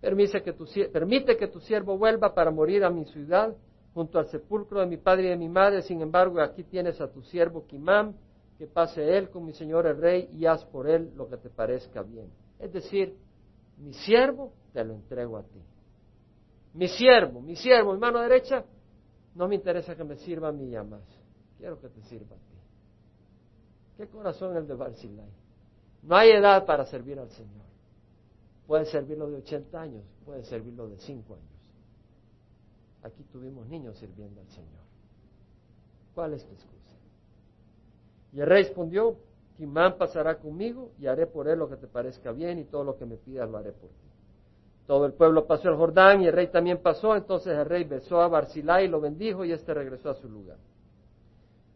Permite 0.00 0.42
que, 0.42 0.54
tu, 0.54 0.64
permite 0.90 1.36
que 1.36 1.48
tu 1.48 1.60
siervo 1.60 1.98
vuelva 1.98 2.32
para 2.32 2.50
morir 2.50 2.82
a 2.82 2.88
mi 2.88 3.04
ciudad, 3.04 3.54
junto 3.92 4.18
al 4.18 4.26
sepulcro 4.28 4.80
de 4.80 4.86
mi 4.86 4.96
padre 4.96 5.26
y 5.26 5.28
de 5.28 5.36
mi 5.36 5.50
madre. 5.50 5.82
Sin 5.82 6.00
embargo, 6.00 6.40
aquí 6.40 6.64
tienes 6.64 6.98
a 7.02 7.12
tu 7.12 7.20
siervo 7.24 7.66
Kimam, 7.66 8.14
que 8.56 8.66
pase 8.66 9.18
él 9.18 9.28
con 9.28 9.44
mi 9.44 9.52
señor 9.52 9.86
el 9.86 9.98
rey 9.98 10.30
y 10.32 10.46
haz 10.46 10.64
por 10.64 10.88
él 10.88 11.12
lo 11.14 11.28
que 11.28 11.36
te 11.36 11.50
parezca 11.50 12.02
bien. 12.02 12.30
Es 12.58 12.72
decir, 12.72 13.14
mi 13.76 13.92
siervo 13.92 14.54
te 14.72 14.82
lo 14.82 14.94
entrego 14.94 15.36
a 15.36 15.42
ti. 15.42 15.60
Mi 16.72 16.88
siervo, 16.88 17.42
mi 17.42 17.54
siervo, 17.54 17.92
mi 17.92 17.98
mano 17.98 18.18
derecha, 18.18 18.64
no 19.34 19.46
me 19.46 19.56
interesa 19.56 19.94
que 19.94 20.04
me 20.04 20.16
sirva 20.16 20.48
a 20.48 20.52
mí 20.52 20.70
ya 20.70 20.82
más. 20.82 21.02
Quiero 21.58 21.78
que 21.78 21.90
te 21.90 22.00
sirva 22.04 22.34
a 22.34 22.38
ti. 22.38 22.53
¿Qué 23.96 24.08
corazón 24.08 24.56
el 24.56 24.66
de 24.66 24.74
Barzilai? 24.74 25.30
No 26.02 26.16
hay 26.16 26.30
edad 26.30 26.66
para 26.66 26.84
servir 26.86 27.18
al 27.18 27.30
Señor. 27.30 27.64
Puede 28.66 28.86
servirlo 28.86 29.28
de 29.30 29.36
80 29.36 29.80
años, 29.80 30.04
puede 30.24 30.44
servirlo 30.44 30.88
de 30.88 30.98
5 30.98 31.34
años. 31.34 31.54
Aquí 33.02 33.22
tuvimos 33.24 33.66
niños 33.68 33.98
sirviendo 33.98 34.40
al 34.40 34.48
Señor. 34.48 34.84
¿Cuál 36.14 36.34
es 36.34 36.44
tu 36.44 36.52
excusa? 36.52 36.74
Y 38.32 38.40
el 38.40 38.46
rey 38.46 38.64
respondió, 38.64 39.16
Kimán 39.56 39.96
pasará 39.98 40.38
conmigo 40.38 40.90
y 40.98 41.06
haré 41.06 41.26
por 41.26 41.48
él 41.48 41.58
lo 41.58 41.68
que 41.68 41.76
te 41.76 41.86
parezca 41.86 42.32
bien 42.32 42.58
y 42.58 42.64
todo 42.64 42.82
lo 42.82 42.96
que 42.96 43.06
me 43.06 43.16
pidas 43.16 43.48
lo 43.48 43.58
haré 43.58 43.72
por 43.72 43.90
ti. 43.90 44.08
Todo 44.86 45.06
el 45.06 45.12
pueblo 45.12 45.46
pasó 45.46 45.68
el 45.68 45.76
Jordán 45.76 46.22
y 46.22 46.26
el 46.26 46.32
rey 46.32 46.48
también 46.48 46.78
pasó, 46.78 47.14
entonces 47.14 47.56
el 47.56 47.64
rey 47.64 47.84
besó 47.84 48.20
a 48.20 48.28
Barzilai 48.28 48.86
y 48.86 48.88
lo 48.88 49.00
bendijo 49.00 49.44
y 49.44 49.52
éste 49.52 49.72
regresó 49.72 50.10
a 50.10 50.14
su 50.14 50.28
lugar. 50.28 50.58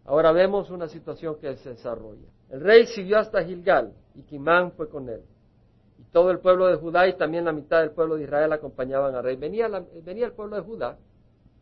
Ahora 0.08 0.32
vemos 0.32 0.70
una 0.70 0.88
situación 0.88 1.36
que 1.38 1.54
se 1.56 1.70
desarrolla. 1.70 2.26
El 2.48 2.62
rey 2.62 2.86
siguió 2.86 3.18
hasta 3.18 3.44
Gilgal 3.44 3.92
y 4.14 4.22
Kimán 4.22 4.72
fue 4.72 4.88
con 4.88 5.06
él. 5.10 5.20
Y 5.98 6.04
todo 6.04 6.30
el 6.30 6.38
pueblo 6.38 6.66
de 6.66 6.76
Judá 6.76 7.06
y 7.06 7.18
también 7.18 7.44
la 7.44 7.52
mitad 7.52 7.80
del 7.80 7.90
pueblo 7.90 8.16
de 8.16 8.22
Israel 8.22 8.50
acompañaban 8.54 9.14
al 9.14 9.22
rey. 9.22 9.36
Venía, 9.36 9.68
venía 10.02 10.24
el 10.24 10.32
pueblo 10.32 10.56
de 10.56 10.62
Judá 10.62 10.96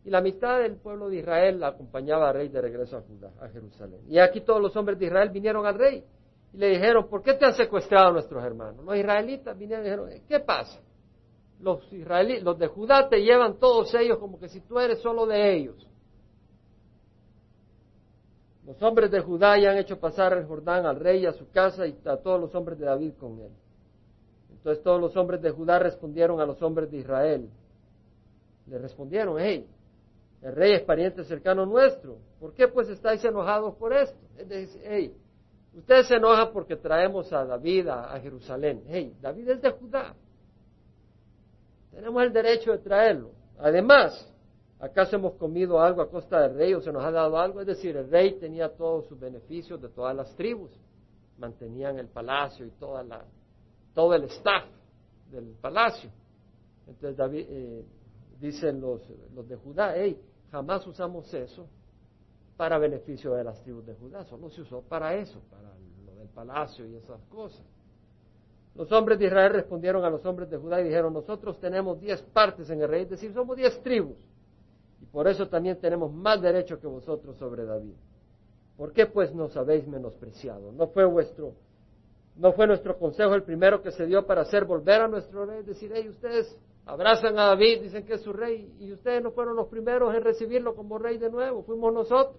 y 0.05 0.11
la 0.11 0.21
mitad 0.21 0.61
del 0.61 0.77
pueblo 0.77 1.09
de 1.09 1.17
Israel 1.17 1.65
acompañaba 1.65 2.29
al 2.29 2.35
rey 2.37 2.49
de 2.49 2.61
regreso 2.61 2.97
a 2.97 3.01
Judá, 3.01 3.33
a 3.41 3.49
Jerusalén. 3.49 4.03
Y 4.09 4.21
aquí 4.21 4.41
todos 4.43 4.63
los 4.63 4.77
hombres 4.77 4.97
de 5.01 5.07
Israel 5.07 5.31
vinieron 5.31 5.67
al 5.67 5.77
rey 5.77 6.05
y 6.53 6.57
le 6.57 6.69
dijeron, 6.69 7.09
¿por 7.09 7.25
qué 7.25 7.35
te 7.35 7.47
han 7.47 7.55
secuestrado 7.55 8.13
nuestros 8.13 8.45
hermanos? 8.45 8.85
Los 8.85 8.97
israelitas 8.97 9.59
vinieron 9.59 9.85
y 9.85 9.89
dijeron, 9.89 10.23
¿qué 10.29 10.39
pasa? 10.39 10.81
Los, 11.59 11.93
israelitas, 11.93 12.45
los 12.45 12.59
de 12.61 12.69
Judá 12.69 13.09
te 13.09 13.25
llevan 13.25 13.59
todos 13.59 13.93
ellos 13.95 14.19
como 14.19 14.39
que 14.39 14.49
si 14.49 14.61
tú 14.61 14.79
eres 14.79 15.01
solo 15.01 15.27
de 15.27 15.57
ellos. 15.57 15.86
Los 18.67 18.83
hombres 18.83 19.13
de 19.13 19.21
Judá 19.21 19.57
ya 19.59 19.71
han 19.71 19.79
hecho 19.79 20.01
pasar 20.01 20.33
el 20.33 20.45
Jordán 20.45 20.87
al 20.87 20.99
rey 20.99 21.25
a 21.25 21.33
su 21.33 21.49
casa 21.51 21.87
y 21.87 21.97
a 22.05 22.17
todos 22.17 22.41
los 22.41 22.55
hombres 22.55 22.79
de 22.79 22.87
David 22.87 23.13
con 23.15 23.39
él. 23.41 23.53
Entonces 24.51 24.83
todos 24.83 25.01
los 25.01 25.17
hombres 25.17 25.41
de 25.41 25.51
Judá 25.51 25.79
respondieron 25.79 26.41
a 26.41 26.47
los 26.47 26.61
hombres 26.61 26.91
de 26.91 26.99
Israel. 26.99 27.49
Le 28.67 28.79
respondieron, 28.79 29.37
hey, 29.39 29.69
el 30.43 30.53
rey 30.53 30.73
es 30.73 30.83
pariente 30.83 31.23
cercano 31.23 31.65
nuestro. 31.65 32.19
¿Por 32.41 32.53
qué 32.55 32.67
pues 32.67 32.89
estáis 32.89 33.25
enojados 33.25 33.77
por 33.77 33.93
esto? 33.93 34.19
Hey, 34.83 35.15
ustedes 35.73 36.09
se 36.09 36.17
enojan 36.17 36.51
porque 36.53 36.75
traemos 36.75 37.33
a 37.33 37.45
David 37.45 37.87
a, 37.87 38.13
a 38.13 38.21
Jerusalén. 38.21 38.83
Hey, 38.89 39.15
David 39.21 39.49
es 39.49 39.63
de 39.63 39.71
Judá. 39.71 40.13
Tenemos 41.93 42.21
el 42.25 42.33
derecho 42.33 42.73
de 42.73 42.79
traerlo. 42.79 43.31
Además, 43.59 44.29
¿Acaso 44.79 45.17
hemos 45.17 45.35
comido 45.35 45.81
algo 45.81 46.03
a 46.03 46.11
costa 46.11 46.43
del 46.43 46.57
rey 46.57 46.75
o 46.75 46.81
se 46.81 46.93
nos 46.93 47.03
ha 47.03 47.11
dado 47.11 47.39
algo? 47.39 47.61
Es 47.61 47.67
decir, 47.67 47.97
el 47.97 48.11
rey 48.11 48.39
tenía 48.39 48.69
todos 48.69 49.07
sus 49.07 49.19
beneficios 49.19 49.81
de 49.81 49.89
todas 49.89 50.15
las 50.15 50.35
tribus, 50.37 50.71
mantenían 51.39 51.99
el 51.99 52.09
palacio 52.09 52.67
y 52.67 52.71
todo 52.71 54.15
el 54.15 54.25
staff 54.25 54.65
del 55.31 55.55
palacio. 55.61 56.11
Entonces 56.87 57.17
David, 57.17 57.47
eh, 57.49 57.85
dicen 58.39 58.81
los, 58.81 59.01
los 59.35 59.49
de 59.49 59.57
Judá, 59.57 59.95
hey, 59.97 60.21
jamás 60.51 60.87
usamos 60.87 61.33
eso 61.33 61.67
para 62.57 62.79
beneficio 62.79 63.33
de 63.35 63.45
las 63.45 63.63
tribus 63.63 63.87
de 63.87 63.95
Judá, 63.95 64.25
solo 64.25 64.51
se 64.51 64.61
usó 64.61 64.83
para 64.83 65.15
eso, 65.15 65.41
para 65.51 65.75
lo 66.05 66.19
del 66.19 66.29
palacio 66.29 66.87
y 66.87 66.97
esas 66.97 67.21
cosas. 67.25 67.65
Los 68.75 68.93
hombres 68.93 69.19
de 69.19 69.27
Israel 69.27 69.53
respondieron 69.55 70.05
a 70.05 70.11
los 70.11 70.25
hombres 70.27 70.51
de 70.51 70.59
Judá 70.59 70.83
y 70.83 70.85
dijeron, 70.85 71.15
nosotros 71.15 71.59
tenemos 71.59 71.99
diez 71.99 72.21
partes 72.23 72.69
en 72.69 72.83
el 72.83 72.89
rey, 72.89 73.03
es 73.03 73.11
decir, 73.11 73.33
somos 73.33 73.57
diez 73.57 73.83
tribus. 73.83 74.17
Por 75.17 75.29
eso 75.29 75.49
también 75.49 75.81
tenemos 75.81 76.13
más 76.13 76.43
derecho 76.43 76.79
que 76.79 76.87
vosotros 76.87 77.39
sobre 77.39 77.65
David. 77.65 77.95
¿Por 78.77 78.93
qué 78.93 79.07
pues 79.07 79.35
nos 79.35 79.57
habéis 79.57 79.89
menospreciado? 79.89 80.73
¿No 80.73 80.89
fue 80.89 81.07
vuestro, 81.07 81.55
nuestro 82.37 82.99
consejo 82.99 83.35
el 83.35 83.43
primero 83.43 83.81
que 83.81 83.93
se 83.93 84.05
dio 84.05 84.27
para 84.27 84.43
hacer 84.43 84.67
volver 84.67 85.01
a 85.01 85.09
nuestro 85.09 85.47
rey? 85.47 85.63
Decir, 85.63 85.91
hey, 85.95 86.07
ustedes 86.11 86.55
abrazan 86.85 87.39
a 87.39 87.47
David, 87.47 87.81
dicen 87.81 88.05
que 88.05 88.13
es 88.13 88.21
su 88.21 88.31
rey, 88.35 88.71
y 88.79 88.93
ustedes 88.93 89.23
no 89.23 89.31
fueron 89.31 89.57
los 89.57 89.69
primeros 89.69 90.15
en 90.15 90.23
recibirlo 90.23 90.75
como 90.75 90.99
rey 90.99 91.17
de 91.17 91.31
nuevo, 91.31 91.63
fuimos 91.63 91.95
nosotros. 91.95 92.37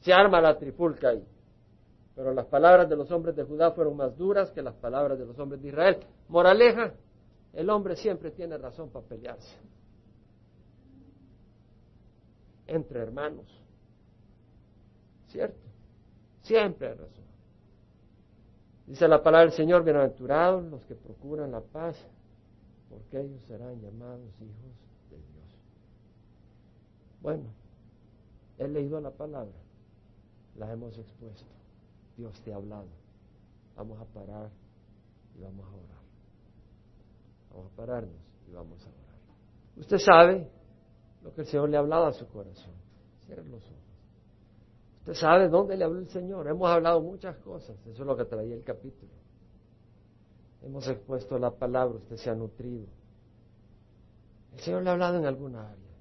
Se 0.00 0.10
arma 0.10 0.40
la 0.40 0.56
trifulca 0.56 1.10
ahí. 1.10 1.22
Pero 2.16 2.32
las 2.32 2.46
palabras 2.46 2.88
de 2.88 2.96
los 2.96 3.10
hombres 3.10 3.36
de 3.36 3.44
Judá 3.44 3.72
fueron 3.72 3.94
más 3.94 4.16
duras 4.16 4.50
que 4.52 4.62
las 4.62 4.76
palabras 4.76 5.18
de 5.18 5.26
los 5.26 5.38
hombres 5.38 5.60
de 5.60 5.68
Israel. 5.68 5.98
Moraleja, 6.28 6.94
el 7.52 7.68
hombre 7.68 7.94
siempre 7.96 8.30
tiene 8.30 8.56
razón 8.56 8.88
para 8.88 9.04
pelearse 9.04 9.54
entre 12.72 13.00
hermanos. 13.00 13.46
¿Cierto? 15.28 15.60
Siempre 16.42 16.88
hay 16.88 16.94
razón. 16.94 17.24
Dice 18.86 19.06
la 19.06 19.22
palabra 19.22 19.46
del 19.46 19.56
Señor, 19.56 19.84
bienaventurados 19.84 20.64
los 20.64 20.84
que 20.84 20.94
procuran 20.94 21.52
la 21.52 21.60
paz, 21.60 21.96
porque 22.90 23.20
ellos 23.20 23.40
serán 23.46 23.80
llamados 23.80 24.28
hijos 24.40 24.74
de 25.10 25.16
Dios. 25.16 25.58
Bueno, 27.20 27.44
he 28.58 28.68
leído 28.68 29.00
la 29.00 29.10
palabra, 29.10 29.54
la 30.56 30.72
hemos 30.72 30.98
expuesto, 30.98 31.46
Dios 32.16 32.40
te 32.42 32.52
ha 32.52 32.56
hablado. 32.56 32.88
Vamos 33.76 34.00
a 34.00 34.04
parar 34.04 34.50
y 35.38 35.42
vamos 35.42 35.66
a 35.66 35.70
orar. 35.70 36.02
Vamos 37.50 37.72
a 37.72 37.76
pararnos 37.76 38.20
y 38.48 38.52
vamos 38.52 38.82
a 38.84 38.88
orar. 38.88 39.16
Usted 39.76 39.98
sabe 39.98 40.50
lo 41.22 41.32
que 41.32 41.42
el 41.42 41.46
Señor 41.46 41.68
le 41.68 41.76
ha 41.76 41.80
hablado 41.80 42.06
a 42.06 42.12
su 42.12 42.26
corazón. 42.28 42.74
Cierre 43.26 43.44
los 43.44 43.62
ojos. 43.62 43.82
Usted 45.00 45.14
sabe 45.14 45.48
dónde 45.48 45.76
le 45.76 45.84
habló 45.84 45.98
el 45.98 46.08
Señor. 46.08 46.46
Hemos 46.46 46.68
hablado 46.68 47.00
muchas 47.00 47.36
cosas. 47.38 47.76
Eso 47.86 48.02
es 48.02 48.06
lo 48.06 48.16
que 48.16 48.24
traía 48.24 48.54
el 48.54 48.64
capítulo. 48.64 49.12
Hemos 50.62 50.86
expuesto 50.86 51.38
la 51.38 51.50
palabra, 51.50 51.98
usted 51.98 52.16
se 52.16 52.30
ha 52.30 52.34
nutrido. 52.34 52.86
El 54.52 54.60
Señor 54.60 54.82
le 54.82 54.90
ha 54.90 54.92
hablado 54.92 55.18
en 55.18 55.26
alguna 55.26 55.70
área. 55.70 55.92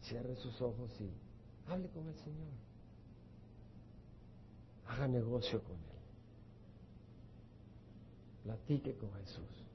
Cierre 0.00 0.34
sus 0.36 0.60
ojos 0.62 0.90
y 1.00 1.10
hable 1.70 1.88
con 1.90 2.08
el 2.08 2.14
Señor. 2.16 2.48
Haga 4.88 5.08
negocio 5.08 5.62
con 5.62 5.76
Él. 5.76 6.00
Platique 8.44 8.96
con 8.96 9.12
Jesús. 9.12 9.69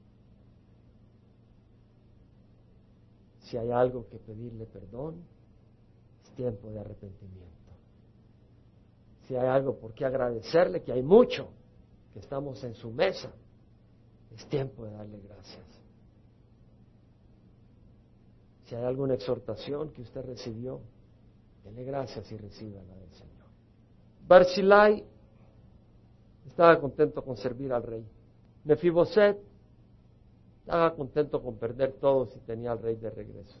Si 3.46 3.56
hay 3.56 3.70
algo 3.70 4.08
que 4.08 4.18
pedirle 4.18 4.66
perdón, 4.66 5.22
es 6.24 6.30
tiempo 6.32 6.68
de 6.70 6.80
arrepentimiento. 6.80 7.46
Si 9.26 9.36
hay 9.36 9.46
algo 9.46 9.78
por 9.78 9.94
qué 9.94 10.04
agradecerle, 10.04 10.82
que 10.82 10.92
hay 10.92 11.02
mucho, 11.02 11.48
que 12.12 12.18
estamos 12.18 12.62
en 12.64 12.74
su 12.74 12.90
mesa, 12.90 13.30
es 14.34 14.46
tiempo 14.48 14.84
de 14.84 14.92
darle 14.92 15.20
gracias. 15.20 15.64
Si 18.64 18.74
hay 18.74 18.84
alguna 18.84 19.14
exhortación 19.14 19.92
que 19.92 20.02
usted 20.02 20.24
recibió, 20.24 20.80
dele 21.62 21.84
gracias 21.84 22.30
y 22.32 22.36
reciba 22.36 22.82
la 22.82 22.96
del 22.96 23.12
Señor. 23.12 23.46
Barzilai 24.26 25.04
estaba 26.48 26.80
contento 26.80 27.22
con 27.22 27.36
servir 27.36 27.72
al 27.72 27.84
rey. 27.84 28.04
Mefiboset 28.64 29.38
estaba 30.66 30.96
contento 30.96 31.40
con 31.40 31.58
perder 31.58 31.92
todo 31.92 32.26
si 32.26 32.40
tenía 32.40 32.72
al 32.72 32.82
rey 32.82 32.96
de 32.96 33.08
regreso. 33.08 33.56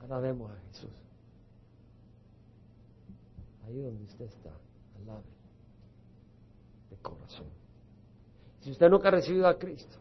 Ahora 0.00 0.30
a 0.30 0.60
Jesús. 0.68 0.90
Ahí 3.66 3.82
donde 3.82 4.02
usted 4.04 4.24
está, 4.24 4.48
al 4.96 5.06
lado 5.06 5.22
de 6.88 6.96
corazón. 6.96 7.48
Si 8.60 8.70
usted 8.70 8.88
nunca 8.88 9.08
ha 9.08 9.10
recibido 9.10 9.46
a 9.46 9.58
Cristo, 9.58 9.98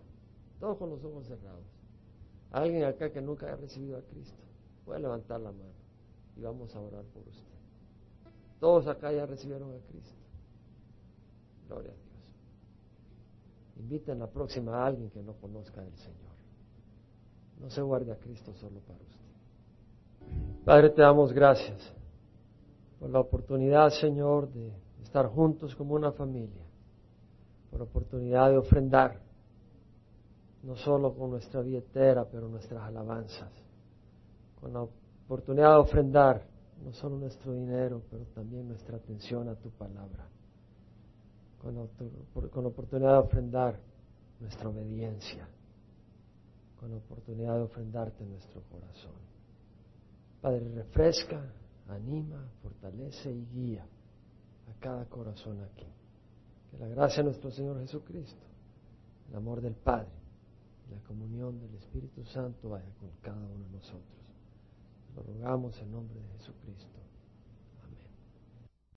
todos 0.61 0.77
con 0.77 0.89
los 0.89 1.03
ojos 1.03 1.27
cerrados. 1.27 1.65
Alguien 2.51 2.85
acá 2.85 3.11
que 3.11 3.19
nunca 3.19 3.51
ha 3.51 3.57
recibido 3.57 3.97
a 3.97 4.01
Cristo, 4.03 4.41
puede 4.85 5.01
levantar 5.01 5.41
la 5.41 5.51
mano 5.51 5.73
y 6.37 6.41
vamos 6.43 6.73
a 6.73 6.79
orar 6.79 7.03
por 7.03 7.27
usted. 7.27 7.43
Todos 8.61 8.87
acá 8.87 9.11
ya 9.11 9.25
recibieron 9.25 9.75
a 9.75 9.79
Cristo. 9.89 10.15
Gloria 11.67 11.91
a 11.91 11.93
Dios. 11.93 12.06
Inviten 13.79 14.19
la 14.19 14.27
próxima 14.27 14.75
a 14.75 14.87
alguien 14.87 15.09
que 15.09 15.21
no 15.21 15.33
conozca 15.33 15.81
al 15.81 15.95
Señor. 15.97 16.35
No 17.59 17.69
se 17.69 17.81
guarde 17.81 18.11
a 18.11 18.17
Cristo 18.17 18.53
solo 18.53 18.79
para 18.81 18.99
usted. 18.99 20.63
Padre, 20.65 20.89
te 20.89 21.01
damos 21.01 21.31
gracias 21.31 21.93
por 22.99 23.09
la 23.09 23.19
oportunidad, 23.19 23.89
Señor, 23.89 24.51
de 24.51 24.71
estar 25.03 25.27
juntos 25.27 25.75
como 25.75 25.95
una 25.95 26.11
familia, 26.11 26.63
por 27.69 27.79
la 27.79 27.85
oportunidad 27.85 28.49
de 28.49 28.57
ofrendar, 28.57 29.19
no 30.63 30.75
solo 30.75 31.13
con 31.13 31.31
nuestra 31.31 31.61
billetera, 31.61 32.25
pero 32.25 32.47
nuestras 32.49 32.83
alabanzas, 32.83 33.51
con 34.59 34.73
la 34.73 34.81
oportunidad 34.81 35.73
de 35.73 35.77
ofrendar 35.77 36.47
no 36.83 36.93
solo 36.93 37.17
nuestro 37.17 37.53
dinero, 37.53 38.01
pero 38.09 38.25
también 38.35 38.67
nuestra 38.67 38.97
atención 38.97 39.47
a 39.49 39.55
tu 39.55 39.69
palabra 39.69 40.27
con, 41.73 42.63
la 42.63 42.69
oportunidad 42.69 43.11
de 43.13 43.17
ofrendar 43.17 43.79
nuestra 44.39 44.69
obediencia, 44.69 45.47
con 46.79 46.93
oportunidad 46.93 47.55
de 47.55 47.61
ofrendarte 47.61 48.25
nuestro 48.25 48.61
corazón. 48.71 49.15
Padre, 50.41 50.69
refresca, 50.69 51.41
anima, 51.89 52.47
fortalece 52.61 53.31
y 53.31 53.45
guía 53.53 53.83
a 53.83 54.79
cada 54.79 55.05
corazón 55.05 55.61
aquí. 55.63 55.87
Que 56.71 56.77
la 56.77 56.87
gracia 56.87 57.17
de 57.17 57.29
nuestro 57.29 57.51
Señor 57.51 57.79
Jesucristo, 57.79 58.45
el 59.29 59.35
amor 59.35 59.61
del 59.61 59.73
Padre 59.73 60.11
y 60.87 60.93
la 60.93 61.01
comunión 61.01 61.59
del 61.59 61.73
Espíritu 61.75 62.23
Santo 62.25 62.69
vaya 62.69 62.89
con 62.99 63.09
cada 63.21 63.45
uno 63.45 63.65
de 63.65 63.71
nosotros. 63.71 64.17
Lo 65.15 65.23
rogamos 65.23 65.77
en 65.81 65.91
nombre 65.91 66.19
de 66.19 66.27
Jesucristo. 66.37 66.96